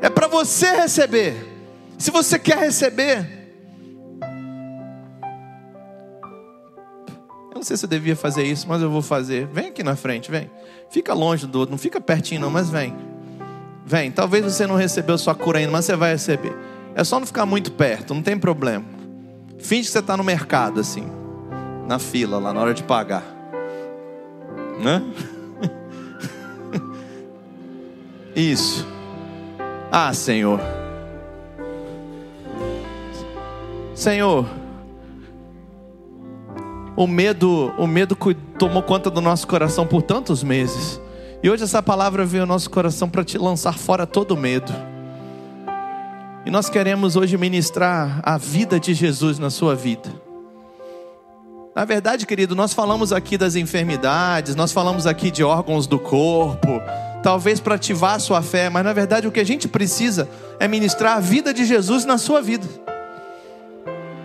[0.00, 1.50] É para você receber.
[1.98, 3.24] Se você quer receber,
[7.50, 9.46] eu não sei se eu devia fazer isso, mas eu vou fazer.
[9.46, 10.50] Vem aqui na frente, vem.
[10.90, 12.92] Fica longe do outro, não fica pertinho não, mas vem.
[13.84, 16.54] Vem, talvez você não recebeu sua cura ainda, mas você vai receber.
[16.94, 18.84] É só não ficar muito perto, não tem problema.
[19.58, 21.06] Finge que você está no mercado, assim,
[21.86, 23.24] na fila, lá na hora de pagar.
[24.78, 25.02] Né?
[28.34, 28.86] Isso.
[29.90, 30.60] Ah, Senhor.
[33.94, 34.46] Senhor.
[36.96, 38.16] O medo, o medo
[38.58, 41.00] tomou conta do nosso coração por tantos meses.
[41.42, 44.72] E hoje essa palavra veio ao nosso coração para te lançar fora todo medo.
[46.46, 50.08] E nós queremos hoje ministrar a vida de Jesus na sua vida.
[51.74, 56.80] Na verdade, querido, nós falamos aqui das enfermidades, nós falamos aqui de órgãos do corpo,
[57.24, 60.28] talvez para ativar a sua fé, mas na verdade o que a gente precisa
[60.60, 62.68] é ministrar a vida de Jesus na sua vida.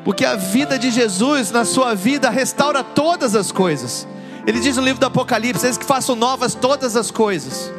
[0.03, 4.07] Porque a vida de Jesus na sua vida restaura todas as coisas.
[4.47, 7.69] Ele diz no livro do Apocalipse: eles que façam novas todas as coisas.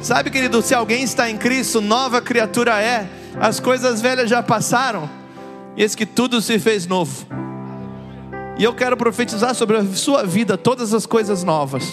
[0.00, 3.08] Sabe, querido, se alguém está em Cristo, nova criatura é.
[3.40, 5.10] As coisas velhas já passaram,
[5.76, 7.26] e eis que tudo se fez novo.
[8.56, 11.84] E eu quero profetizar sobre a sua vida todas as coisas novas.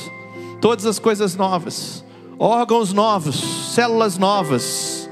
[0.62, 2.06] Todas as coisas novas.
[2.38, 5.10] Órgãos novos, células novas,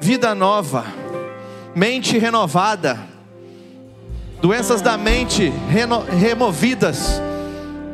[0.00, 0.84] vida nova,
[1.74, 3.15] mente renovada
[4.40, 5.52] doenças da mente
[6.18, 7.20] removidas,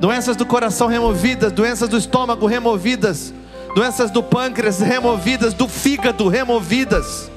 [0.01, 3.33] doenças do coração removidas, doenças do estômago removidas,
[3.75, 7.31] doenças do pâncreas removidas, do fígado removidas,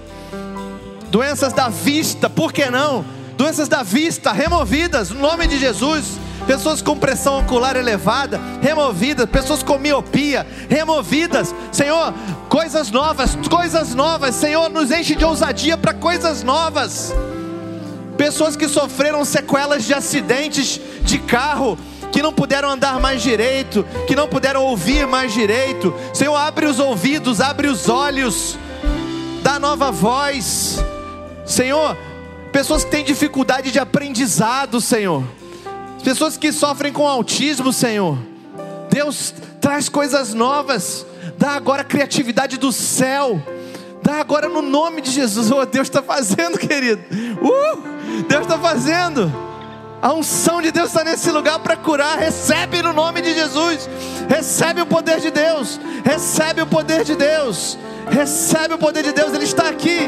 [1.12, 3.06] doenças da vista, por que não?
[3.38, 6.18] Doenças da vista removidas, no nome de Jesus.
[6.48, 12.14] Pessoas com pressão ocular elevada, removidas, pessoas com miopia, removidas, Senhor,
[12.48, 17.12] coisas novas, coisas novas, Senhor, nos enche de ousadia para coisas novas
[18.18, 21.78] pessoas que sofreram sequelas de acidentes de carro,
[22.12, 25.94] que não puderam andar mais direito, que não puderam ouvir mais direito.
[26.14, 28.58] Senhor, abre os ouvidos, abre os olhos,
[29.44, 30.78] dá nova voz.
[31.46, 31.98] Senhor,
[32.52, 35.24] pessoas que têm dificuldade de aprendizado, Senhor.
[36.04, 38.18] Pessoas que sofrem com autismo, Senhor.
[38.90, 41.06] Deus traz coisas novas.
[41.38, 43.42] Dá agora a criatividade do céu.
[44.02, 45.52] Dá agora no nome de Jesus.
[45.52, 47.02] Oh, Deus está fazendo, querido.
[47.42, 47.95] Uh!
[48.28, 49.32] Deus está fazendo.
[50.02, 52.20] A unção de Deus está nesse lugar para curar.
[52.20, 53.90] Recebe no nome de Jesus.
[54.30, 55.80] Recebe o poder de Deus.
[56.04, 57.78] Recebe o poder de Deus.
[58.10, 59.34] Recebe o poder de Deus.
[59.34, 60.00] Ele está aqui.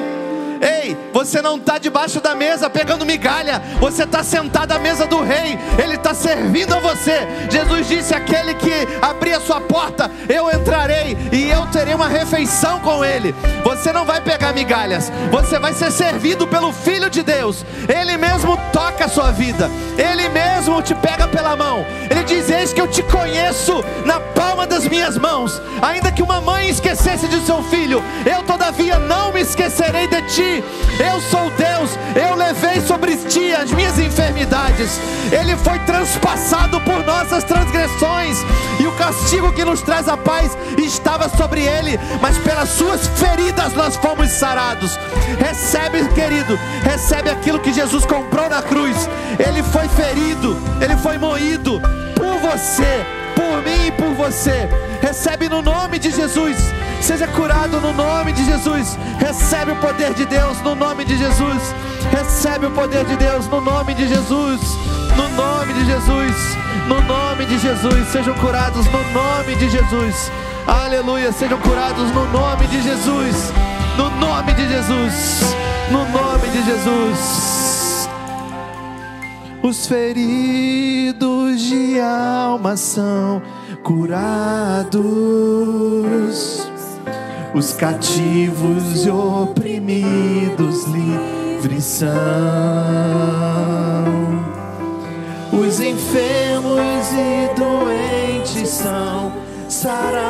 [0.62, 5.22] Ei, você não está debaixo da mesa pegando migalha, você está sentado à mesa do
[5.22, 7.28] rei, ele está servindo a você.
[7.50, 12.80] Jesus disse: aquele que abrir a sua porta, eu entrarei e eu terei uma refeição
[12.80, 13.34] com ele.
[13.64, 17.66] Você não vai pegar migalhas, você vai ser servido pelo Filho de Deus.
[17.88, 21.86] Ele mesmo toca a sua vida, ele mesmo te pega pela mão.
[22.10, 25.62] Ele diz: Eis que eu te conheço na palma das minhas mãos.
[25.82, 30.22] Ainda que uma mãe esquecesse de seu filho, eu todavia não me esquecerei de
[31.00, 35.00] eu sou Deus, eu levei sobre ti as minhas enfermidades,
[35.32, 38.38] Ele foi transpassado por nossas transgressões,
[38.80, 43.74] e o castigo que nos traz a paz estava sobre ele, mas pelas suas feridas
[43.74, 44.98] nós fomos sarados.
[45.40, 49.10] Recebe, querido, recebe aquilo que Jesus comprou na cruz.
[49.40, 51.82] Ele foi ferido, ele foi moído
[52.16, 53.06] por você,
[53.38, 54.68] por mim e por você.
[55.00, 56.58] Recebe no nome de Jesus.
[57.00, 58.98] Seja curado no nome de Jesus.
[59.20, 61.62] Recebe o poder de Deus no nome de Jesus.
[62.12, 64.62] Recebe o poder de Deus no nome de Jesus.
[65.16, 66.36] No nome de Jesus.
[66.88, 68.08] No nome de Jesus.
[68.12, 70.32] Sejam curados no nome de Jesus.
[70.66, 71.32] Aleluia.
[71.32, 73.54] Sejam curados no nome de Jesus.
[73.98, 75.56] No nome de Jesus.
[75.92, 77.57] No nome de Jesus.
[79.62, 83.42] Os feridos de alma são
[83.84, 84.98] curados.
[87.54, 92.08] Os cativos e oprimidos livres são.
[95.52, 99.34] Os enfermos e doentes são
[99.68, 100.28] sarados,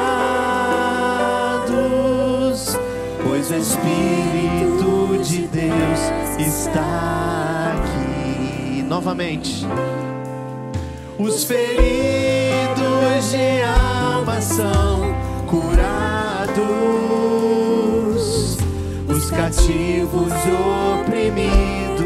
[3.23, 5.99] pois o Espírito de Deus
[6.39, 7.36] está.
[8.87, 9.65] Novamente.
[11.19, 15.13] Os feridos de alma são
[15.45, 16.57] curados,
[19.09, 20.31] os cativos
[21.01, 21.96] oprimidos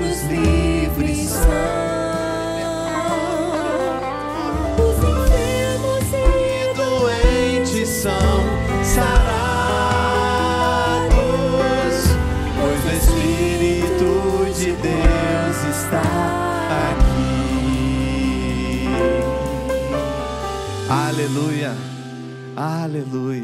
[22.61, 23.43] aleluia,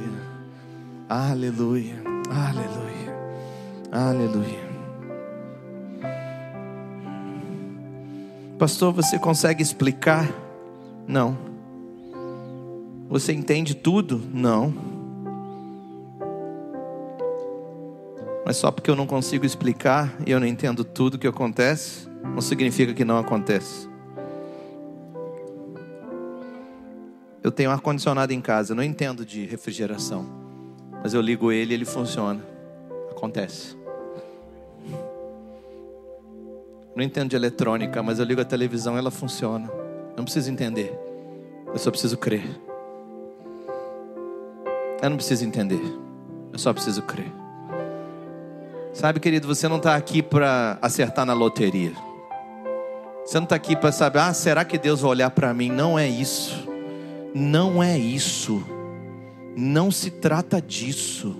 [1.10, 1.96] aleluia,
[2.30, 3.18] aleluia,
[3.92, 4.68] aleluia.
[8.60, 10.32] Pastor, você consegue explicar?
[11.08, 11.36] Não.
[13.10, 14.22] Você entende tudo?
[14.32, 14.72] Não.
[18.46, 22.42] Mas só porque eu não consigo explicar e eu não entendo tudo que acontece, não
[22.42, 23.90] significa que não acontece.
[27.48, 30.26] Eu tenho ar-condicionado em casa, não entendo de refrigeração.
[31.02, 32.46] Mas eu ligo ele e ele funciona.
[33.10, 33.74] Acontece.
[36.94, 39.72] Não entendo de eletrônica, mas eu ligo a televisão e ela funciona.
[40.18, 40.94] Não preciso entender.
[41.68, 42.44] Eu só preciso crer.
[45.02, 45.80] Eu não preciso entender.
[46.52, 47.32] Eu só preciso crer.
[48.92, 51.94] Sabe, querido, você não está aqui para acertar na loteria.
[53.26, 55.72] Você não está aqui para saber, ah, será que Deus vai olhar para mim?
[55.72, 56.76] Não é isso.
[57.34, 58.64] Não é isso.
[59.56, 61.36] Não se trata disso.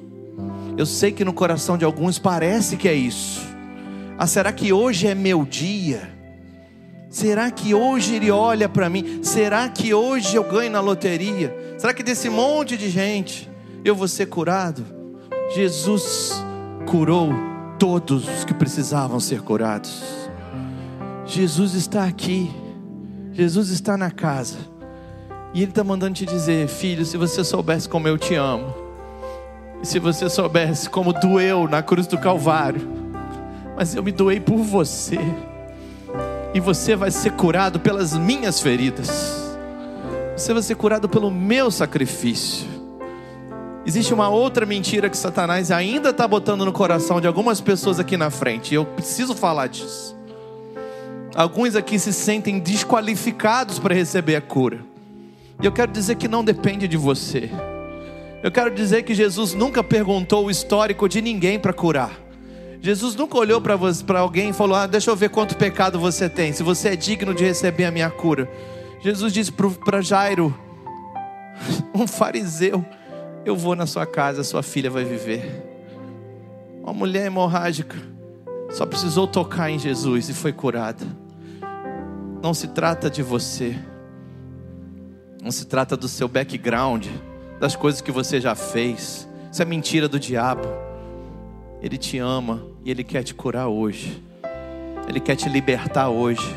[0.78, 3.42] Eu sei que no coração de alguns parece que é isso.
[4.18, 6.16] Ah, será que hoje é meu dia?
[7.10, 9.20] Será que hoje ele olha para mim?
[9.24, 11.56] Será que hoje eu ganho na loteria?
[11.78, 13.50] Será que desse monte de gente
[13.84, 14.86] eu vou ser curado?
[15.56, 16.34] Jesus
[16.86, 17.30] curou
[17.80, 20.04] todos os que precisavam ser curados.
[21.26, 22.52] Jesus está aqui.
[23.32, 24.58] Jesus está na casa.
[25.54, 28.74] E Ele está mandando te dizer, filho, se você soubesse como eu te amo,
[29.82, 32.82] e se você soubesse como doeu na cruz do Calvário,
[33.76, 35.20] mas eu me doei por você,
[36.54, 39.10] e você vai ser curado pelas minhas feridas,
[40.36, 42.68] você vai ser curado pelo meu sacrifício.
[43.86, 48.18] Existe uma outra mentira que Satanás ainda está botando no coração de algumas pessoas aqui
[48.18, 50.16] na frente, e eu preciso falar disso.
[51.36, 54.97] Alguns aqui se sentem desqualificados para receber a cura.
[55.62, 57.50] E eu quero dizer que não depende de você.
[58.44, 62.12] Eu quero dizer que Jesus nunca perguntou o histórico de ninguém para curar.
[62.80, 66.54] Jesus nunca olhou para alguém e falou: ah, Deixa eu ver quanto pecado você tem,
[66.54, 68.50] se você é digno de receber a minha cura.
[69.02, 70.56] Jesus disse para Jairo,
[71.94, 72.86] um fariseu:
[73.44, 75.64] Eu vou na sua casa, sua filha vai viver.
[76.84, 77.98] Uma mulher hemorrágica
[78.70, 81.06] só precisou tocar em Jesus e foi curada.
[82.44, 83.76] Não se trata de você.
[85.42, 87.08] Não se trata do seu background,
[87.60, 89.28] das coisas que você já fez.
[89.52, 90.68] Isso é mentira do diabo.
[91.82, 94.22] Ele te ama e ele quer te curar hoje.
[95.08, 96.56] Ele quer te libertar hoje.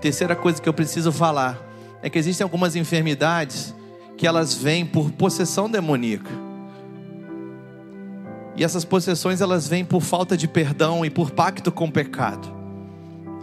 [0.00, 1.58] Terceira coisa que eu preciso falar
[2.02, 3.74] é que existem algumas enfermidades
[4.16, 6.30] que elas vêm por possessão demoníaca.
[8.56, 12.60] E essas possessões elas vêm por falta de perdão e por pacto com o pecado.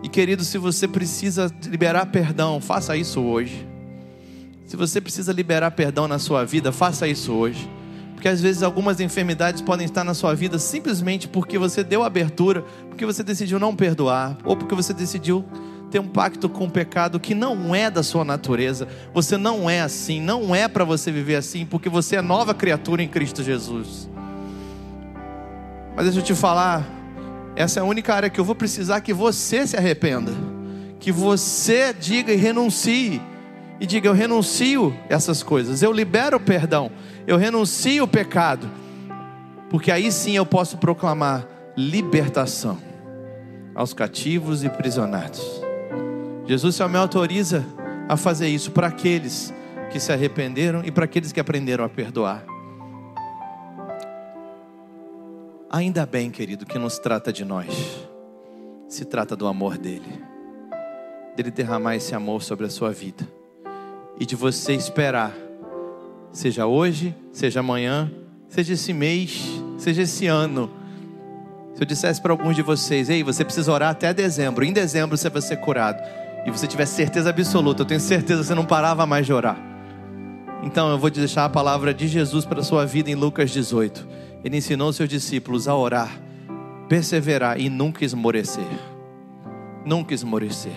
[0.03, 3.67] E querido, se você precisa liberar perdão, faça isso hoje.
[4.67, 7.69] Se você precisa liberar perdão na sua vida, faça isso hoje.
[8.13, 12.65] Porque às vezes algumas enfermidades podem estar na sua vida simplesmente porque você deu abertura,
[12.89, 15.45] porque você decidiu não perdoar, ou porque você decidiu
[15.89, 18.89] ter um pacto com o pecado que não é da sua natureza.
[19.13, 23.01] Você não é assim, não é para você viver assim, porque você é nova criatura
[23.01, 24.09] em Cristo Jesus.
[25.95, 26.85] Mas deixa eu te falar,
[27.55, 30.33] essa é a única área que eu vou precisar que você se arrependa,
[30.99, 33.21] que você diga e renuncie.
[33.79, 36.91] E diga: Eu renuncio essas coisas, eu libero o perdão,
[37.25, 38.69] eu renuncio o pecado,
[39.69, 42.77] porque aí sim eu posso proclamar libertação
[43.75, 45.61] aos cativos e prisionados.
[46.45, 47.63] Jesus só me autoriza
[48.09, 49.53] a fazer isso para aqueles
[49.91, 52.43] que se arrependeram e para aqueles que aprenderam a perdoar.
[55.69, 58.07] Ainda bem, querido, que nos trata de nós,
[58.87, 60.23] se trata do amor dele,
[61.35, 63.36] dele derramar esse amor sobre a sua vida
[64.19, 65.33] e de você esperar,
[66.31, 68.11] seja hoje, seja amanhã,
[68.47, 69.43] seja esse mês,
[69.77, 70.71] seja esse ano
[71.77, 75.15] se eu dissesse para alguns de vocês, ei, você precisa orar até dezembro, em dezembro
[75.15, 76.01] você vai ser curado,
[76.43, 79.55] e você tiver certeza absoluta, eu tenho certeza que você não parava mais de orar.
[80.63, 83.51] Então eu vou te deixar a palavra de Jesus para a sua vida em Lucas
[83.51, 84.07] 18.
[84.43, 86.19] Ele ensinou seus discípulos a orar,
[86.89, 88.65] perseverar e nunca esmorecer.
[89.85, 90.73] Nunca esmorecer.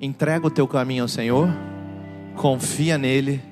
[0.00, 1.48] Entrega o teu caminho ao Senhor,
[2.38, 3.42] confia nele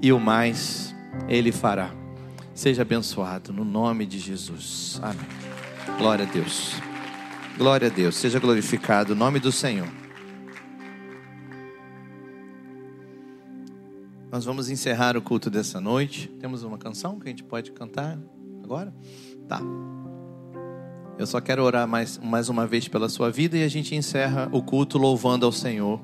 [0.00, 0.94] e o mais
[1.28, 1.90] ele fará.
[2.54, 4.98] Seja abençoado no nome de Jesus.
[5.02, 5.26] Amém.
[5.98, 6.72] Glória a Deus.
[7.58, 8.16] Glória a Deus.
[8.16, 9.86] Seja glorificado o nome do Senhor.
[14.32, 16.28] Nós vamos encerrar o culto dessa noite.
[16.40, 18.18] Temos uma canção que a gente pode cantar
[18.64, 18.94] agora?
[19.46, 19.60] Tá.
[21.18, 24.48] Eu só quero orar mais, mais uma vez pela sua vida e a gente encerra
[24.52, 26.00] o culto louvando ao Senhor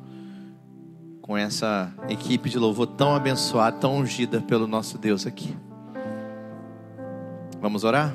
[1.22, 5.56] com essa equipe de louvor tão abençoada, tão ungida pelo nosso Deus aqui.
[7.60, 8.12] Vamos orar?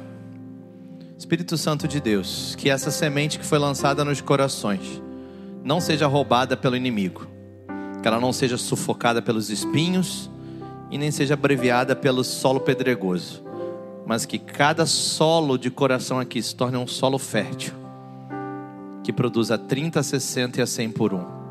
[1.17, 5.01] Espírito Santo de Deus, que essa semente que foi lançada nos corações
[5.63, 7.25] não seja roubada pelo inimigo,
[8.01, 10.29] que ela não seja sufocada pelos espinhos
[10.91, 13.41] e nem seja abreviada pelo solo pedregoso,
[14.05, 17.73] mas que cada solo de coração aqui se torne um solo fértil,
[19.01, 21.46] que produza 30, 60 e a 100 por um.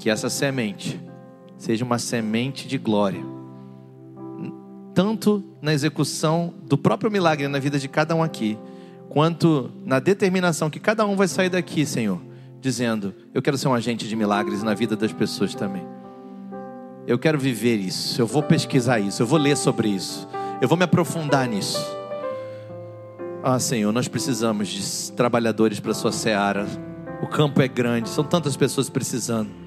[0.00, 1.00] Que essa semente
[1.56, 3.22] seja uma semente de glória
[4.94, 8.58] tanto na execução do próprio milagre na vida de cada um aqui,
[9.08, 12.20] quanto na determinação que cada um vai sair daqui, Senhor,
[12.60, 15.86] dizendo: Eu quero ser um agente de milagres na vida das pessoas também.
[17.06, 20.28] Eu quero viver isso, eu vou pesquisar isso, eu vou ler sobre isso,
[20.60, 21.98] eu vou me aprofundar nisso.
[23.42, 26.66] Ah, Senhor, nós precisamos de trabalhadores para a sua seara.
[27.22, 29.59] O campo é grande, são tantas pessoas precisando.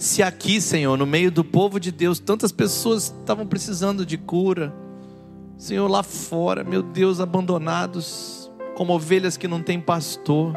[0.00, 4.72] Se aqui, Senhor, no meio do povo de Deus, tantas pessoas estavam precisando de cura,
[5.58, 10.54] Senhor, lá fora, meu Deus, abandonados, como ovelhas que não têm pastor.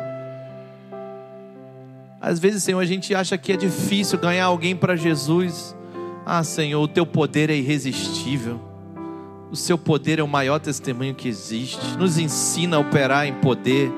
[2.21, 5.75] Às vezes, Senhor, a gente acha que é difícil ganhar alguém para Jesus.
[6.25, 8.61] Ah, Senhor, o teu poder é irresistível.
[9.51, 11.97] O seu poder é o maior testemunho que existe.
[11.97, 13.91] Nos ensina a operar em poder,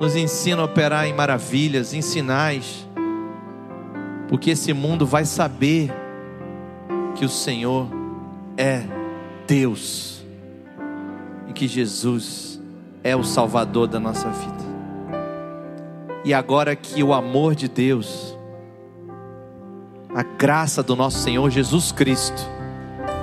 [0.00, 2.88] nos ensina a operar em maravilhas, em sinais
[4.30, 5.92] porque esse mundo vai saber
[7.16, 7.88] que o Senhor
[8.56, 8.84] é
[9.44, 10.24] Deus
[11.48, 12.60] e que Jesus
[13.02, 14.70] é o Salvador da nossa vida.
[16.24, 18.38] E agora que o amor de Deus,
[20.14, 22.46] a graça do nosso Senhor Jesus Cristo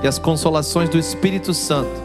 [0.04, 2.04] e as consolações do Espírito Santo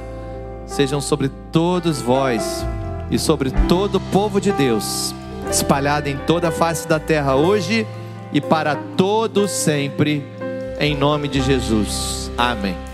[0.64, 2.64] sejam sobre todos vós
[3.10, 5.12] e sobre todo o povo de Deus,
[5.50, 7.84] espalhado em toda a face da terra hoje
[8.32, 10.24] e para todos sempre,
[10.80, 12.30] em nome de Jesus.
[12.36, 12.91] Amém.